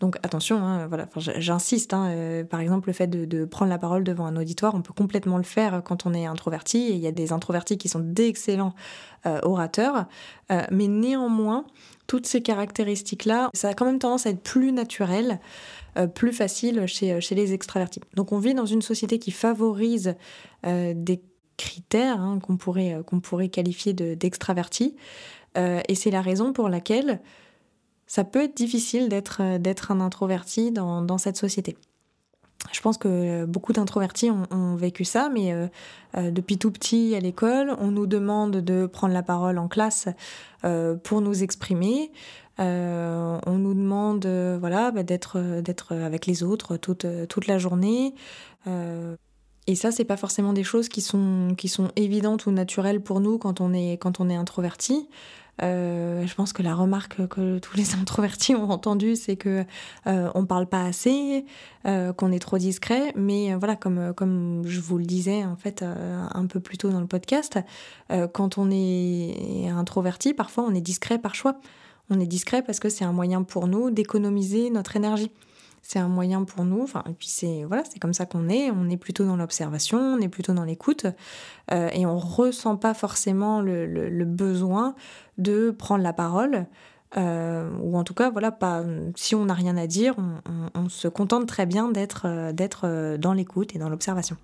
Donc 0.00 0.16
attention, 0.22 0.56
hein, 0.64 0.86
voilà, 0.86 1.06
j'insiste. 1.36 1.92
Hein, 1.92 2.08
euh, 2.08 2.44
par 2.44 2.60
exemple, 2.60 2.88
le 2.88 2.94
fait 2.94 3.06
de, 3.06 3.44
prendre 3.44 3.68
la 3.70 3.78
parole 3.78 4.02
devant 4.02 4.24
un 4.24 4.36
auditoire, 4.36 4.74
on 4.74 4.80
peut 4.80 4.94
complètement 4.94 5.36
le 5.36 5.42
faire 5.44 5.82
quand 5.84 6.06
on 6.06 6.14
est 6.14 6.24
introverti. 6.24 6.78
Et 6.78 6.92
il 6.92 7.00
y 7.00 7.06
a 7.06 7.12
des 7.12 7.32
introvertis 7.32 7.76
qui 7.76 7.88
sont 7.88 8.00
d'excellents 8.00 8.74
euh, 9.26 9.40
orateurs, 9.42 10.06
euh, 10.50 10.62
mais 10.70 10.88
néanmoins, 10.88 11.66
toutes 12.06 12.26
ces 12.26 12.40
caractéristiques-là, 12.40 13.50
ça 13.52 13.68
a 13.68 13.74
quand 13.74 13.84
même 13.84 13.98
tendance 13.98 14.26
à 14.26 14.30
être 14.30 14.42
plus 14.42 14.72
naturel 14.72 15.38
plus 16.14 16.32
facile 16.32 16.86
chez, 16.86 17.18
les 17.32 17.52
extravertis. 17.52 18.00
Donc 18.14 18.30
on 18.30 18.38
vit 18.38 18.54
dans 18.54 18.64
une 18.64 18.80
société 18.80 19.18
qui 19.18 19.32
favorise 19.32 20.14
des 20.64 21.20
critères 21.56 22.20
hein, 22.20 22.38
qu'on 22.40 22.56
pourrait, 22.56 23.00
qu'on 23.04 23.18
pourrait 23.18 23.48
qualifier 23.48 23.92
d'extravertis. 23.92 24.94
et 25.56 25.94
c'est 25.96 26.12
la 26.12 26.22
raison 26.22 26.52
pour 26.52 26.68
laquelle 26.68 27.20
ça 28.10 28.24
peut 28.24 28.42
être 28.42 28.56
difficile 28.56 29.08
d'être, 29.08 29.58
d'être 29.58 29.92
un 29.92 30.00
introverti 30.00 30.72
dans, 30.72 31.00
dans 31.00 31.18
cette 31.18 31.36
société. 31.36 31.76
Je 32.72 32.80
pense 32.80 32.98
que 32.98 33.46
beaucoup 33.46 33.72
d'introvertis 33.72 34.30
ont, 34.30 34.74
vécu 34.74 35.04
ça, 35.04 35.30
mais 35.32 35.54
depuis 36.14 36.58
tout 36.58 36.70
petit 36.70 37.14
à 37.16 37.20
l'école, 37.20 37.74
on 37.78 37.90
nous 37.90 38.06
demande 38.06 38.58
de 38.58 38.84
prendre 38.84 39.14
la 39.14 39.22
parole 39.22 39.56
en 39.56 39.66
classe 39.66 40.08
pour 41.02 41.22
nous 41.22 41.42
exprimer. 41.42 42.12
Euh, 42.60 43.38
on 43.46 43.56
nous 43.56 43.74
demande 43.74 44.26
euh, 44.26 44.58
voilà, 44.60 44.90
bah, 44.90 45.02
d'être, 45.02 45.38
euh, 45.38 45.62
d'être 45.62 45.94
avec 45.94 46.26
les 46.26 46.42
autres 46.42 46.76
toute, 46.76 47.06
toute 47.28 47.46
la 47.46 47.58
journée. 47.58 48.14
et 49.66 49.74
ça, 49.74 49.90
c'est 49.92 50.04
pas 50.04 50.16
forcément 50.16 50.52
des 50.52 50.64
choses 50.64 50.88
qui 50.88 51.00
sont, 51.00 51.54
qui 51.56 51.68
sont 51.68 51.90
évidentes 51.96 52.46
ou 52.46 52.50
naturelles 52.50 53.00
pour 53.00 53.20
nous 53.20 53.38
quand 53.38 53.60
on 53.60 53.72
est, 53.72 53.96
quand 53.98 54.20
on 54.20 54.28
est 54.28 54.34
introverti. 54.34 55.08
Je 55.60 56.34
pense 56.34 56.52
que 56.52 56.62
la 56.62 56.74
remarque 56.74 57.26
que 57.28 57.58
tous 57.58 57.76
les 57.76 57.94
introvertis 58.00 58.54
ont 58.54 58.70
entendue, 58.70 59.16
c'est 59.16 59.36
que 59.36 59.64
euh, 60.06 60.30
on 60.34 60.46
parle 60.46 60.66
pas 60.66 60.84
assez, 60.84 61.44
qu'on 61.84 62.32
est 62.32 62.38
trop 62.38 62.58
discret. 62.58 63.12
Mais 63.16 63.54
voilà, 63.54 63.76
comme 63.76 64.12
comme 64.14 64.62
je 64.66 64.80
vous 64.80 64.98
le 64.98 65.04
disais 65.04 65.44
en 65.44 65.56
fait 65.56 65.82
un 65.82 66.46
peu 66.46 66.60
plus 66.60 66.78
tôt 66.78 66.90
dans 66.90 67.00
le 67.00 67.06
podcast, 67.06 67.58
quand 68.32 68.58
on 68.58 68.70
est 68.70 69.68
introverti, 69.68 70.34
parfois 70.34 70.64
on 70.68 70.74
est 70.74 70.80
discret 70.80 71.18
par 71.18 71.34
choix. 71.34 71.56
On 72.10 72.18
est 72.18 72.26
discret 72.26 72.62
parce 72.62 72.80
que 72.80 72.88
c'est 72.88 73.04
un 73.04 73.12
moyen 73.12 73.44
pour 73.44 73.68
nous 73.68 73.90
d'économiser 73.90 74.70
notre 74.70 74.96
énergie. 74.96 75.30
C'est 75.82 75.98
un 75.98 76.08
moyen 76.08 76.44
pour 76.44 76.64
nous, 76.64 76.82
enfin, 76.82 77.02
et 77.08 77.12
puis 77.12 77.28
c'est 77.28 77.64
voilà, 77.64 77.82
c'est 77.90 77.98
comme 77.98 78.12
ça 78.12 78.26
qu'on 78.26 78.48
est. 78.48 78.70
On 78.70 78.88
est 78.90 78.96
plutôt 78.96 79.24
dans 79.24 79.36
l'observation, 79.36 79.98
on 79.98 80.20
est 80.20 80.28
plutôt 80.28 80.52
dans 80.52 80.64
l'écoute, 80.64 81.06
euh, 81.72 81.88
et 81.92 82.06
on 82.06 82.18
ressent 82.18 82.76
pas 82.76 82.94
forcément 82.94 83.60
le, 83.60 84.24
besoin 84.24 84.94
de 85.38 85.70
prendre 85.70 86.04
la 86.04 86.12
parole, 86.12 86.66
euh, 87.16 87.70
ou 87.82 87.96
en 87.96 88.04
tout 88.04 88.14
cas, 88.14 88.30
voilà, 88.30 88.52
pas. 88.52 88.84
Si 89.16 89.34
on 89.34 89.46
n'a 89.46 89.54
rien 89.54 89.76
à 89.76 89.86
dire, 89.86 90.14
on, 90.74 90.88
se 90.88 91.08
contente 91.08 91.46
très 91.46 91.66
bien 91.66 91.88
d'être 91.88 92.26
euh, 92.26 92.52
d'être 92.52 93.16
dans 93.16 93.32
l'écoute 93.32 93.74
et 93.74 93.78
dans 93.78 93.88
l'observation. 93.88 94.36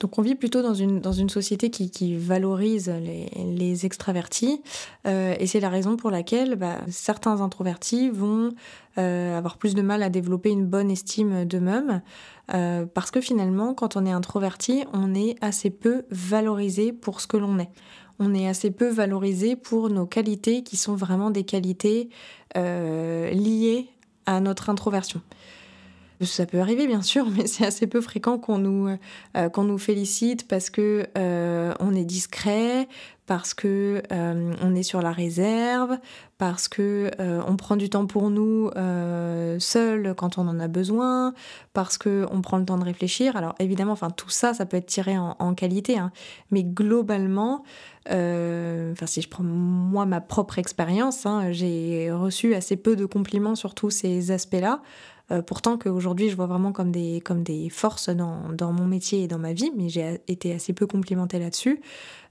Donc 0.00 0.18
on 0.18 0.22
vit 0.22 0.34
plutôt 0.34 0.62
dans 0.62 0.74
une, 0.74 1.28
société 1.28 1.70
qui, 1.70 2.16
valorise 2.16 2.88
les, 2.88 3.30
les 3.44 3.86
extravertis 3.86 4.62
euh, 5.06 5.34
et 5.38 5.46
c'est 5.46 5.60
la 5.60 5.70
raison 5.70 5.96
pour 5.96 6.10
laquelle 6.10 6.56
bah, 6.56 6.78
certains 6.88 7.40
introvertis 7.40 8.10
vont 8.10 8.50
euh, 8.98 9.36
avoir 9.36 9.56
plus 9.56 9.74
de 9.74 9.82
mal 9.82 10.02
à 10.02 10.10
développer 10.10 10.50
une 10.50 10.66
bonne 10.66 10.90
estime 10.90 11.44
d'eux-mêmes 11.44 12.02
euh, 12.54 12.86
parce 12.86 13.10
que 13.10 13.20
finalement 13.20 13.74
quand 13.74 13.96
on 13.96 14.04
est 14.06 14.12
introverti 14.12 14.84
on 14.92 15.14
est 15.14 15.36
assez 15.40 15.70
peu 15.70 16.04
valorisé 16.10 16.92
pour 16.92 17.20
ce 17.20 17.26
que 17.26 17.36
l'on 17.36 17.58
est. 17.58 17.70
On 18.18 18.34
est 18.34 18.48
assez 18.48 18.70
peu 18.70 18.88
valorisé 18.88 19.56
pour 19.56 19.90
nos 19.90 20.06
qualités 20.06 20.62
qui 20.62 20.76
sont 20.76 20.94
vraiment 20.94 21.30
des 21.30 21.44
qualités 21.44 22.08
liées 22.54 23.88
à 24.24 24.40
notre 24.40 24.70
introversion. 24.70 25.20
Ça 26.20 26.46
peut 26.46 26.60
arriver 26.60 26.86
bien 26.86 27.02
sûr, 27.02 27.28
mais 27.36 27.46
c'est 27.46 27.66
assez 27.66 27.86
peu 27.86 28.00
fréquent 28.00 28.38
qu'on 28.38 28.58
nous, 28.58 28.88
euh, 29.36 29.48
qu'on 29.48 29.64
nous 29.64 29.78
félicite 29.78 30.48
parce 30.48 30.70
que 30.70 31.06
euh, 31.18 31.74
on 31.80 31.94
est 31.94 32.04
discret, 32.04 32.88
parce 33.26 33.54
que 33.54 34.02
euh, 34.12 34.54
on 34.62 34.74
est 34.74 34.84
sur 34.84 35.02
la 35.02 35.10
réserve, 35.10 35.98
parce 36.38 36.68
que 36.68 37.10
on 37.18 37.56
prend 37.56 37.76
du 37.76 37.88
temps 37.88 38.06
pour 38.06 38.30
nous 38.30 38.70
seul 39.58 40.14
quand 40.16 40.38
on 40.38 40.46
en 40.46 40.60
a 40.60 40.68
besoin, 40.68 41.34
parce 41.72 41.98
que 41.98 42.26
on 42.30 42.40
prend 42.40 42.58
le 42.58 42.64
temps 42.64 42.78
de 42.78 42.84
réfléchir. 42.84 43.36
Alors 43.36 43.54
évidemment, 43.58 43.92
enfin 43.92 44.10
tout 44.10 44.30
ça, 44.30 44.54
ça 44.54 44.64
peut 44.64 44.76
être 44.76 44.86
tiré 44.86 45.18
en, 45.18 45.54
qualité, 45.54 45.98
hein, 45.98 46.12
mais 46.52 46.62
globalement, 46.62 47.64
enfin 48.06 49.06
si 49.06 49.22
je 49.22 49.28
prends 49.28 49.42
moi 49.42 50.06
ma 50.06 50.20
propre 50.20 50.60
expérience, 50.60 51.26
hein, 51.26 51.50
j'ai 51.50 52.12
reçu 52.12 52.54
assez 52.54 52.76
peu 52.76 52.94
de 52.94 53.06
compliments 53.06 53.56
sur 53.56 53.74
tous 53.74 53.90
ces 53.90 54.30
aspects-là. 54.30 54.82
Euh, 55.32 55.42
pourtant 55.42 55.76
qu'aujourd'hui 55.76 56.28
je 56.28 56.36
vois 56.36 56.46
vraiment 56.46 56.72
comme 56.72 56.92
des, 56.92 57.20
comme 57.20 57.42
des 57.42 57.68
forces 57.68 58.10
dans, 58.10 58.48
dans 58.52 58.72
mon 58.72 58.86
métier 58.86 59.24
et 59.24 59.28
dans 59.28 59.38
ma 59.38 59.52
vie, 59.52 59.72
mais 59.76 59.88
j'ai 59.88 60.20
été 60.28 60.54
assez 60.54 60.72
peu 60.72 60.86
complimentée 60.86 61.38
là-dessus. 61.38 61.80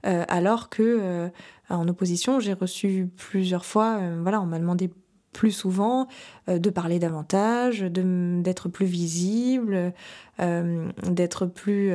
Euh, 0.06 0.24
alors 0.28 0.68
que 0.70 0.82
euh, 0.82 1.28
en 1.68 1.86
opposition, 1.88 2.40
j'ai 2.40 2.54
reçu 2.54 3.10
plusieurs 3.16 3.66
fois, 3.66 4.00
voilà, 4.22 4.40
on 4.40 4.46
m'a 4.46 4.58
demandé 4.58 4.90
plus 5.32 5.50
souvent 5.50 6.06
de 6.48 6.70
parler 6.70 6.98
davantage, 6.98 7.82
d'être 7.82 8.68
plus 8.70 8.86
visible, 8.86 9.92
d'être 10.38 11.46
plus 11.46 11.92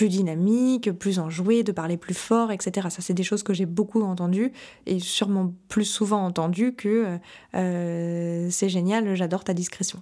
plus 0.00 0.08
dynamique, 0.08 0.92
plus 0.92 1.18
enjoué, 1.18 1.62
de 1.62 1.72
parler 1.72 1.98
plus 1.98 2.14
fort, 2.14 2.52
etc. 2.52 2.88
Ça, 2.88 3.02
c'est 3.02 3.12
des 3.12 3.22
choses 3.22 3.42
que 3.42 3.52
j'ai 3.52 3.66
beaucoup 3.66 4.00
entendues 4.00 4.50
et 4.86 4.98
sûrement 4.98 5.52
plus 5.68 5.84
souvent 5.84 6.24
entendues 6.24 6.74
que 6.74 7.18
euh, 7.54 8.48
c'est 8.50 8.70
génial, 8.70 9.14
j'adore 9.14 9.44
ta 9.44 9.52
discrétion. 9.52 10.00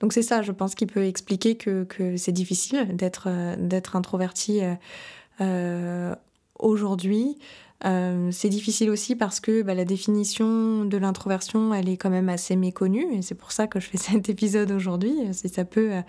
Donc 0.00 0.12
c'est 0.12 0.20
ça, 0.20 0.42
je 0.42 0.52
pense, 0.52 0.74
qui 0.74 0.84
peut 0.84 1.06
expliquer 1.06 1.56
que, 1.56 1.86
c'est 2.18 2.32
difficile 2.32 2.94
d'être 2.94 3.30
d'être 3.56 3.96
introverti 3.96 4.60
euh, 5.40 6.14
aujourd'hui. 6.58 7.38
Euh, 7.84 8.28
c'est 8.30 8.48
difficile 8.48 8.90
aussi 8.90 9.16
parce 9.16 9.40
que 9.40 9.62
bah, 9.62 9.74
la 9.74 9.84
définition 9.84 10.84
de 10.84 10.96
l'introversion, 10.96 11.74
elle 11.74 11.88
est 11.88 11.96
quand 11.96 12.10
même 12.10 12.28
assez 12.28 12.54
méconnue, 12.54 13.06
et 13.12 13.22
c'est 13.22 13.34
pour 13.34 13.52
ça 13.52 13.66
que 13.66 13.80
je 13.80 13.88
fais 13.88 13.98
cet 13.98 14.28
épisode 14.28 14.70
aujourd'hui. 14.70 15.14
Si 15.32 15.48
ça 15.48 15.64
peut 15.64 15.92
euh, 15.92 16.02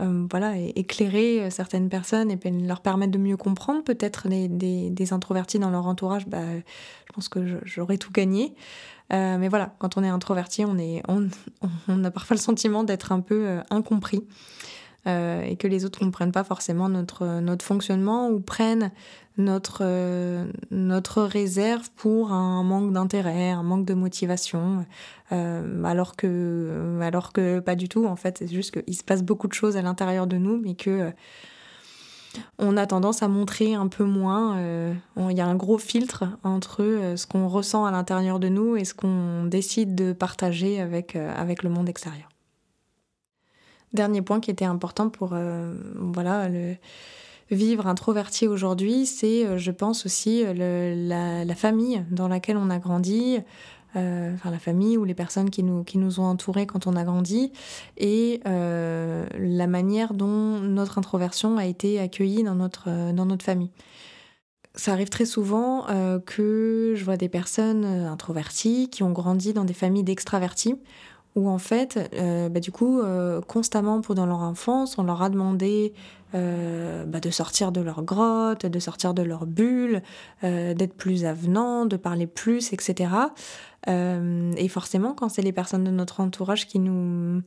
euh, 0.00 0.26
voilà, 0.30 0.56
éclairer 0.56 1.50
certaines 1.50 1.88
personnes 1.88 2.30
et 2.30 2.38
leur 2.50 2.80
permettre 2.80 3.12
de 3.12 3.18
mieux 3.18 3.36
comprendre 3.36 3.82
peut-être 3.82 4.28
des, 4.28 5.12
introvertis 5.12 5.58
dans 5.58 5.70
leur 5.70 5.86
entourage, 5.86 6.26
bah, 6.26 6.42
je 6.54 7.12
pense 7.12 7.28
que 7.28 7.40
j'aurais 7.64 7.98
tout 7.98 8.12
gagné. 8.12 8.54
mais 9.10 9.48
voilà, 9.48 9.74
quand 9.78 9.96
on 9.96 10.04
est 10.04 10.08
introverti, 10.08 10.64
on, 11.08 12.04
a 12.04 12.10
parfois 12.10 12.36
le 12.36 12.40
sentiment 12.40 12.84
d'être 12.84 13.10
un 13.10 13.20
peu 13.20 13.58
incompris. 13.70 14.22
Et 15.08 15.56
que 15.56 15.66
les 15.66 15.84
autres 15.84 16.00
ne 16.00 16.06
comprennent 16.06 16.32
pas 16.32 16.44
forcément 16.44 16.88
notre, 16.88 17.40
notre 17.40 17.64
fonctionnement 17.64 18.28
ou 18.28 18.40
prennent 18.40 18.92
notre, 19.38 19.84
notre 20.70 21.22
réserve 21.22 21.88
pour 21.96 22.32
un 22.32 22.62
manque 22.62 22.92
d'intérêt, 22.92 23.50
un 23.50 23.62
manque 23.62 23.86
de 23.86 23.94
motivation, 23.94 24.84
alors, 25.30 26.14
que, 26.16 26.98
alors 27.00 27.32
que 27.32 27.60
pas 27.60 27.74
du 27.74 27.88
tout, 27.88 28.04
en 28.06 28.16
fait, 28.16 28.38
c'est 28.38 28.48
juste 28.48 28.82
qu'il 28.82 28.94
se 28.94 29.04
passe 29.04 29.22
beaucoup 29.22 29.48
de 29.48 29.54
choses 29.54 29.76
à 29.76 29.82
l'intérieur 29.82 30.26
de 30.26 30.36
nous, 30.36 30.60
mais 30.60 30.74
que 30.74 31.12
on 32.58 32.76
a 32.76 32.86
tendance 32.86 33.22
à 33.22 33.28
montrer 33.28 33.74
un 33.74 33.88
peu 33.88 34.04
moins. 34.04 34.58
Euh, 34.58 34.94
il 35.16 35.36
y 35.36 35.40
a 35.40 35.46
un 35.46 35.54
gros 35.54 35.78
filtre 35.78 36.24
entre 36.44 36.82
euh, 36.82 37.16
ce 37.16 37.26
qu'on 37.26 37.48
ressent 37.48 37.84
à 37.84 37.90
l'intérieur 37.90 38.38
de 38.38 38.48
nous 38.48 38.76
et 38.76 38.84
ce 38.84 38.94
qu'on 38.94 39.44
décide 39.44 39.94
de 39.94 40.12
partager 40.12 40.80
avec, 40.80 41.16
euh, 41.16 41.32
avec 41.36 41.62
le 41.62 41.70
monde 41.70 41.88
extérieur. 41.88 42.28
Dernier 43.92 44.22
point 44.22 44.40
qui 44.40 44.50
était 44.50 44.64
important 44.64 45.08
pour 45.08 45.34
voilà, 45.94 46.48
le 46.48 46.76
vivre 47.50 47.86
introverti 47.86 48.46
aujourd'hui, 48.46 49.06
c'est, 49.06 49.58
je 49.58 49.70
pense 49.70 50.04
aussi, 50.04 50.44
la, 50.44 51.44
la, 51.44 51.54
famille 51.54 52.04
dans 52.10 52.28
laquelle 52.28 52.58
on 52.58 52.68
a 52.68 52.78
grandi, 52.78 53.38
euh, 53.96 54.34
enfin 54.34 54.50
la 54.50 54.58
famille 54.58 54.98
ou 54.98 55.04
les 55.04 55.14
personnes 55.14 55.48
qui 55.48 55.62
nous, 55.62 55.82
qui 55.82 55.96
nous 55.96 56.20
ont 56.20 56.24
entourés 56.24 56.66
quand 56.66 56.86
on 56.86 56.94
a 56.94 57.04
grandi, 57.04 57.52
et 57.96 58.40
euh, 58.46 59.26
la 59.38 59.66
manière 59.66 60.12
dont 60.12 60.60
notre 60.60 60.98
introversion 60.98 61.56
a 61.56 61.64
été 61.64 61.98
accueillie 61.98 62.42
dans 62.42 62.54
notre, 62.54 62.84
euh, 62.88 63.12
dans 63.12 63.24
notre 63.24 63.44
famille. 63.44 63.70
Ça 64.74 64.92
arrive 64.92 65.08
très 65.08 65.24
souvent 65.24 65.86
que 66.24 66.92
je 66.94 67.04
vois 67.04 67.16
des 67.16 67.28
personnes 67.28 67.84
introverties 67.84 68.88
qui 68.90 69.02
ont 69.02 69.10
grandi 69.10 69.52
dans 69.52 69.64
des 69.64 69.74
familles 69.74 70.04
d'extravertis, 70.04 70.76
où 71.34 71.48
en 71.48 71.58
fait, 71.58 72.10
bah, 72.50 72.60
du 72.60 72.72
coup, 72.72 73.00
constamment 73.46 74.00
pendant 74.00 74.26
leur 74.26 74.40
enfance, 74.40 74.98
on 74.98 75.04
leur 75.04 75.22
a 75.22 75.30
demandé 75.30 75.92
bah, 76.32 77.20
de 77.20 77.30
sortir 77.30 77.70
de 77.70 77.80
leur 77.80 78.02
grotte, 78.02 78.66
de 78.66 78.78
sortir 78.78 79.14
de 79.14 79.22
leur 79.22 79.46
bulle, 79.46 80.02
d'être 80.42 80.94
plus 80.94 81.24
avenant, 81.24 81.86
de 81.86 81.96
parler 81.96 82.26
plus, 82.26 82.72
etc. 82.72 83.08
Euh, 83.88 84.52
et 84.56 84.68
forcément, 84.68 85.14
quand 85.14 85.28
c'est 85.28 85.42
les 85.42 85.52
personnes 85.52 85.84
de 85.84 85.90
notre 85.90 86.20
entourage 86.20 86.66
qui 86.66 86.78
nous, 86.78 87.42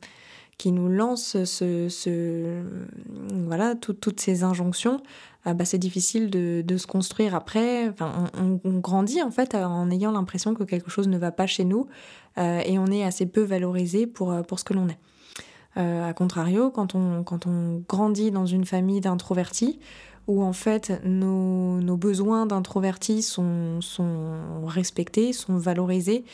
qui 0.58 0.72
nous 0.72 0.88
lancent 0.88 1.44
ce, 1.44 2.62
voilà, 3.46 3.74
toutes 3.74 4.20
ces 4.20 4.44
injonctions, 4.44 5.00
euh, 5.46 5.54
bah, 5.54 5.64
c'est 5.64 5.78
difficile 5.78 6.30
de, 6.30 6.62
de, 6.64 6.76
se 6.76 6.86
construire 6.86 7.34
après. 7.34 7.88
Enfin, 7.88 8.30
on, 8.34 8.78
grandit 8.78 9.22
en 9.22 9.30
fait 9.30 9.54
en 9.54 9.90
ayant 9.90 10.12
l'impression 10.12 10.54
que 10.54 10.64
quelque 10.64 10.90
chose 10.90 11.08
ne 11.08 11.18
va 11.18 11.32
pas 11.32 11.46
chez 11.46 11.64
nous 11.64 11.88
euh, 12.38 12.60
et 12.64 12.78
on 12.78 12.86
est 12.86 13.04
assez 13.04 13.26
peu 13.26 13.42
valorisé 13.42 14.06
pour, 14.06 14.34
pour 14.46 14.58
ce 14.58 14.64
que 14.64 14.74
l'on 14.74 14.88
est. 14.88 14.98
Euh, 15.78 16.08
a 16.08 16.12
contrario, 16.12 16.70
quand 16.70 16.94
on, 16.94 17.22
quand 17.22 17.46
on 17.46 17.82
grandit 17.88 18.30
dans 18.30 18.46
une 18.46 18.64
famille 18.64 19.00
d'introvertis, 19.00 19.78
où 20.28 20.42
en 20.42 20.52
fait 20.52 21.00
nos, 21.04 21.80
nos 21.80 21.96
besoins 21.96 22.46
d'introvertis 22.46 23.22
sont, 23.22 23.80
sont, 23.80 24.66
respectés, 24.66 25.32
sont 25.32 25.56
valorisés, 25.56 26.24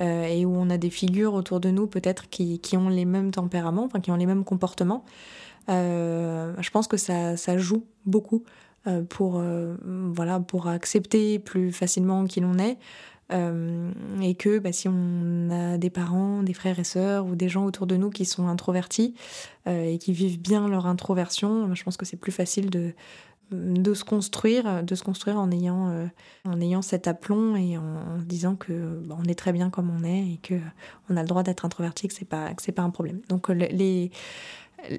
euh, 0.00 0.24
et 0.24 0.44
où 0.44 0.54
on 0.54 0.68
a 0.68 0.76
des 0.78 0.90
figures 0.90 1.34
autour 1.34 1.60
de 1.60 1.70
nous 1.70 1.86
peut-être 1.86 2.28
qui, 2.28 2.58
qui, 2.58 2.76
ont 2.76 2.88
les 2.88 3.04
mêmes 3.04 3.30
tempéraments, 3.30 3.84
enfin 3.84 4.00
qui 4.00 4.10
ont 4.10 4.16
les 4.16 4.26
mêmes 4.26 4.44
comportements, 4.44 5.04
euh, 5.04 5.10
je 5.68 6.70
pense 6.70 6.88
que 6.88 6.96
ça, 6.96 7.36
ça 7.36 7.58
joue 7.58 7.84
beaucoup 8.04 8.44
euh, 8.86 9.02
pour, 9.02 9.38
euh, 9.38 9.76
voilà, 9.84 10.38
pour 10.38 10.68
accepter 10.68 11.40
plus 11.40 11.72
facilement 11.72 12.24
qui 12.24 12.40
l'on 12.40 12.58
est. 12.58 12.78
Euh, 13.32 13.90
et 14.22 14.36
que 14.36 14.60
bah, 14.60 14.70
si 14.70 14.86
on 14.88 15.50
a 15.50 15.78
des 15.78 15.90
parents, 15.90 16.44
des 16.44 16.54
frères 16.54 16.78
et 16.78 16.84
sœurs 16.84 17.26
ou 17.26 17.34
des 17.34 17.48
gens 17.48 17.64
autour 17.64 17.88
de 17.88 17.96
nous 17.96 18.10
qui 18.10 18.24
sont 18.24 18.46
introvertis 18.46 19.14
euh, 19.66 19.82
et 19.82 19.98
qui 19.98 20.12
vivent 20.12 20.40
bien 20.40 20.68
leur 20.68 20.86
introversion, 20.86 21.74
je 21.74 21.82
pense 21.82 21.96
que 21.96 22.04
c'est 22.04 22.16
plus 22.16 22.30
facile 22.30 22.70
de, 22.70 22.92
de 23.50 23.94
se 23.94 24.04
construire, 24.04 24.84
de 24.84 24.94
se 24.94 25.02
construire 25.02 25.38
en 25.38 25.50
ayant, 25.50 25.88
euh, 25.88 26.06
en 26.44 26.60
ayant 26.60 26.82
cet 26.82 27.08
aplomb 27.08 27.56
et 27.56 27.76
en, 27.76 28.18
disant 28.24 28.54
que 28.54 29.00
bah, 29.04 29.16
on 29.18 29.24
est 29.24 29.34
très 29.34 29.52
bien 29.52 29.70
comme 29.70 29.90
on 29.90 30.04
est 30.04 30.34
et 30.34 30.38
que 30.40 30.54
on 31.10 31.16
a 31.16 31.22
le 31.22 31.28
droit 31.28 31.42
d'être 31.42 31.64
introverti, 31.64 32.06
que 32.06 32.14
c'est 32.14 32.24
pas 32.24 32.54
que 32.54 32.62
c'est 32.62 32.70
pas 32.70 32.82
un 32.82 32.90
problème. 32.90 33.20
Donc 33.28 33.48
les 33.48 34.12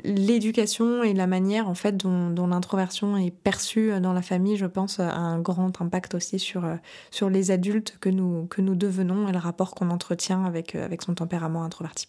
l'éducation 0.04 1.04
et 1.04 1.14
la 1.14 1.28
manière 1.28 1.68
en 1.68 1.74
fait 1.74 1.98
dont, 1.98 2.48
l'introversion 2.48 3.18
est 3.18 3.32
perçue 3.32 4.00
dans 4.02 4.14
la 4.14 4.22
famille, 4.22 4.58
je 4.58 4.66
pense, 4.66 5.00
a 5.00 5.16
un 5.16 5.40
grand 5.40 5.82
impact 5.82 6.16
aussi 6.16 6.40
sur, 6.40 6.66
euh, 6.66 6.76
sur 7.12 7.30
les 7.30 7.52
adultes 7.52 7.98
que 8.00 8.10
nous, 8.10 8.48
que 8.48 8.62
nous 8.62 8.76
devenons 8.76 9.28
et 9.28 9.32
le 9.32 9.38
rapport 9.38 9.76
qu'on 9.76 9.90
entretient 9.90 10.46
avec, 10.46 10.76
euh, 10.76 10.86
avec 10.86 11.02
son 11.02 11.14
tempérament 11.16 11.64
introverti. 11.64 12.08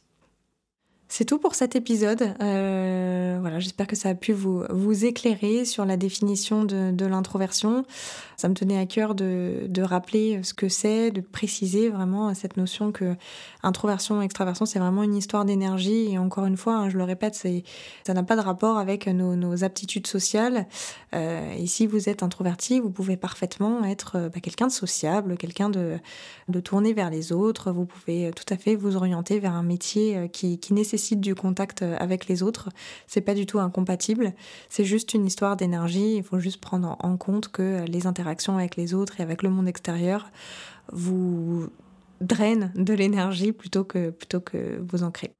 C'est 1.10 1.24
tout 1.24 1.38
pour 1.38 1.54
cet 1.54 1.74
épisode. 1.74 2.34
Euh, 2.42 3.38
voilà, 3.40 3.60
j'espère 3.60 3.86
que 3.86 3.96
ça 3.96 4.10
a 4.10 4.14
pu 4.14 4.34
vous, 4.34 4.66
éclairer 5.04 5.64
sur 5.64 5.86
la 5.86 5.96
définition 5.96 6.64
de, 6.64 7.06
l'introversion. 7.06 7.86
Ça 8.36 8.48
me 8.48 8.54
tenait 8.54 8.78
à 8.78 8.84
cœur 8.84 9.14
de, 9.14 9.80
rappeler 9.80 10.42
ce 10.42 10.52
que 10.52 10.68
c'est, 10.68 11.10
de 11.10 11.22
préciser 11.22 11.88
vraiment 11.88 12.34
cette 12.34 12.58
notion 12.58 12.92
que 12.92 13.16
introversion, 13.62 14.20
extraversion, 14.20 14.66
c'est 14.66 14.78
vraiment 14.78 15.02
une 15.02 15.16
histoire 15.16 15.46
d'énergie. 15.46 16.12
Et 16.12 16.18
encore 16.18 16.44
une 16.44 16.58
fois, 16.58 16.74
hein, 16.74 16.90
je 16.90 16.98
le 16.98 17.04
répète, 17.04 17.34
ça 17.34 18.14
n'a 18.14 18.22
pas 18.22 18.36
de 18.36 18.42
rapport 18.42 18.76
avec 18.76 19.06
nos, 19.06 19.64
aptitudes 19.64 20.06
sociales. 20.06 20.66
Euh, 21.14 21.52
et 21.56 21.66
si 21.66 21.86
vous 21.86 22.10
êtes 22.10 22.22
introverti, 22.22 22.80
vous 22.80 22.90
pouvez 22.90 23.16
parfaitement 23.16 23.82
être 23.84 24.16
euh, 24.16 24.28
bah, 24.28 24.40
quelqu'un 24.40 24.66
de 24.66 24.72
sociable, 24.72 25.36
quelqu'un 25.36 25.70
de, 25.70 25.96
de 26.48 26.60
tourner 26.60 26.92
vers 26.92 27.08
les 27.08 27.32
autres. 27.32 27.72
Vous 27.72 27.86
pouvez 27.86 28.30
tout 28.36 28.44
à 28.52 28.58
fait 28.58 28.76
vous 28.76 28.94
orienter 28.94 29.40
vers 29.40 29.54
un 29.54 29.62
métier 29.62 30.28
qui 30.32 30.60
nécessite 30.70 30.97
du 31.16 31.34
contact 31.34 31.82
euh, 31.82 31.96
avec 31.98 32.28
les 32.28 32.42
autres. 32.42 32.68
C'est 33.06 33.20
pas 33.20 33.34
du 33.34 33.46
tout 33.46 33.58
incompatible. 33.58 34.34
C'est 34.68 34.84
juste 34.84 35.14
une 35.14 35.26
histoire 35.26 35.56
d'énergie. 35.56 36.16
Il 36.16 36.22
faut 36.22 36.38
juste 36.38 36.60
prendre 36.60 36.96
en 37.00 37.16
compte 37.16 37.48
que 37.48 37.84
les 37.86 38.06
interactions 38.06 38.56
avec 38.56 38.76
les 38.76 38.94
autres 38.94 39.20
et 39.20 39.22
avec 39.22 39.42
le 39.42 39.50
monde 39.50 39.68
extérieur 39.68 40.30
vous 40.92 41.68
draine 42.20 42.72
de 42.74 42.94
l'énergie 42.94 43.52
plutôt 43.52 43.84
que, 43.84 44.10
plutôt 44.10 44.40
que 44.40 44.82
vous 44.88 45.02
en 45.02 45.10
créez. 45.10 45.32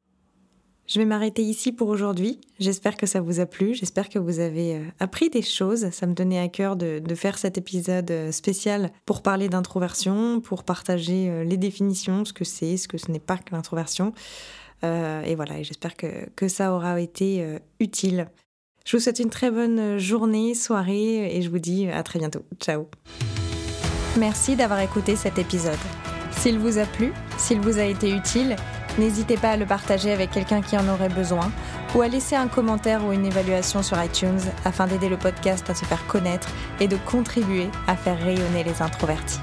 Je 0.89 0.99
vais 0.99 1.05
m'arrêter 1.05 1.43
ici 1.43 1.71
pour 1.71 1.89
aujourd'hui. 1.89 2.41
J'espère 2.59 2.97
que 2.97 3.05
ça 3.05 3.21
vous 3.21 3.41
a 3.41 3.47
plu. 3.47 3.75
J'espère 3.75 4.09
que 4.09 4.19
vous 4.19 4.39
avez 4.39 4.77
euh, 4.77 4.85
appris 5.01 5.29
des 5.29 5.43
choses. 5.43 5.91
Ça 5.91 6.07
me 6.07 6.15
donnait 6.15 6.39
à 6.39 6.49
cœur 6.49 6.77
de, 6.77 7.03
faire 7.15 7.37
cet 7.37 7.59
épisode 7.59 8.11
euh, 8.11 8.33
spécial 8.33 8.91
pour 9.05 9.21
parler 9.21 9.51
d'introversion, 9.51 10.41
pour 10.41 10.65
partager 10.65 11.29
euh, 11.29 11.45
les 11.45 11.59
définitions, 11.59 12.25
ce 12.25 12.33
que 12.33 12.45
c'est, 12.45 12.79
ce 12.79 12.89
que 12.89 12.97
ce 12.97 13.13
n'est 13.13 13.21
pas 13.21 13.37
que 13.37 13.55
l'introversion. 13.55 14.15
Euh, 14.85 15.23
et 15.23 15.35
voilà, 15.35 15.63
j'espère 15.63 15.97
que, 15.97 16.29
que, 16.37 16.49
ça 16.49 16.73
aura 16.73 17.01
été 17.01 17.45
utile. 17.81 18.29
Je 18.85 18.97
vous 18.97 19.03
souhaite 19.03 19.19
une 19.19 19.31
très 19.31 19.51
bonne 19.51 19.99
journée, 19.99 20.55
soirée 20.55 21.37
et 21.37 21.43
je 21.43 21.51
vous 21.51 21.59
dis 21.59 21.89
à 21.89 22.03
très 22.03 22.19
bientôt. 22.19 22.43
Ciao. 22.61 22.89
Merci 24.19 24.57
d'avoir 24.57 24.81
écouté 24.81 25.15
cet 25.15 25.39
épisode. 25.39 25.79
S'il 26.33 26.59
vous 26.59 26.79
a 26.79 26.85
plu, 26.85 27.13
s'il 27.37 27.61
vous 27.61 27.79
a 27.79 27.85
été 27.85 28.11
utile, 28.11 28.57
n'hésitez 28.99 29.37
pas 29.37 29.51
à 29.51 29.57
le 29.57 29.67
partager 29.67 30.13
avec 30.13 30.31
quelqu'un 30.31 30.61
qui 30.63 30.77
en 30.77 30.89
aurait 30.89 31.09
besoin 31.09 31.51
ou 31.95 32.03
à 32.03 32.09
laisser 32.09 32.37
un 32.37 32.49
commentaire 32.49 33.05
ou 33.05 33.13
une 33.13 33.27
évaluation 33.27 33.83
sur 33.83 34.03
iTunes 34.03 34.41
afin 34.65 34.87
d'aider 34.87 35.09
le 35.09 35.17
podcast 35.17 35.69
à 35.71 35.75
se 35.75 35.85
faire 35.85 36.07
connaître 36.07 36.49
et 36.81 36.89
de 36.89 36.97
contribuer 36.97 37.69
à 37.87 37.97
faire 37.97 38.19
rayonner 38.19 38.65
les 38.65 38.83
introvertis. 38.83 39.41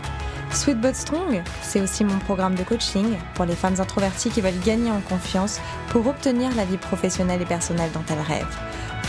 Sweet 0.56 0.80
But 0.80 0.96
Strong, 0.96 1.44
c'est 1.62 1.82
aussi 1.82 2.06
mon 2.06 2.18
programme 2.18 2.56
de 2.56 2.64
coaching 2.64 3.18
pour 3.34 3.44
les 3.44 3.56
femmes 3.56 3.76
introverties 3.80 4.30
qui 4.30 4.40
veulent 4.40 4.60
gagner 4.66 4.90
en 4.90 5.02
confiance 5.02 5.60
pour 5.90 6.08
obtenir 6.08 6.50
la 6.56 6.64
vie 6.64 6.78
professionnelle 6.78 7.42
et 7.42 7.46
personnelle 7.46 7.92
dont 7.92 8.04
elles 8.10 8.22
rêvent. 8.22 8.58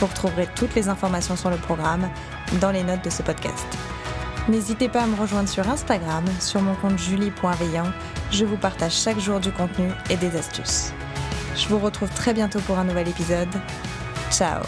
Vous 0.01 0.07
retrouverez 0.07 0.49
toutes 0.57 0.75
les 0.75 0.89
informations 0.89 1.37
sur 1.37 1.49
le 1.49 1.57
programme 1.57 2.11
dans 2.61 2.73
les 2.73 2.83
notes 2.83 3.05
de 3.05 3.11
ce 3.11 3.23
podcast. 3.23 3.67
N'hésitez 4.49 4.89
pas 4.89 5.03
à 5.03 5.07
me 5.07 5.17
rejoindre 5.17 5.49
sur 5.49 5.69
Instagram, 5.69 6.25
sur 6.41 6.61
mon 6.61 6.75
compte 6.75 6.99
julie.veillant. 6.99 7.93
Je 8.33 8.45
vous 8.45 8.57
partage 8.57 8.95
chaque 8.95 9.21
jour 9.21 9.39
du 9.39 9.53
contenu 9.53 9.89
et 10.11 10.17
des 10.17 10.37
astuces. 10.37 10.93
Je 11.55 11.69
vous 11.69 11.79
retrouve 11.79 12.11
très 12.11 12.35
bientôt 12.35 12.61
pour 12.61 12.79
un 12.79 12.85
nouvel 12.85 13.09
épisode. 13.09 13.55
Ciao 14.31 14.63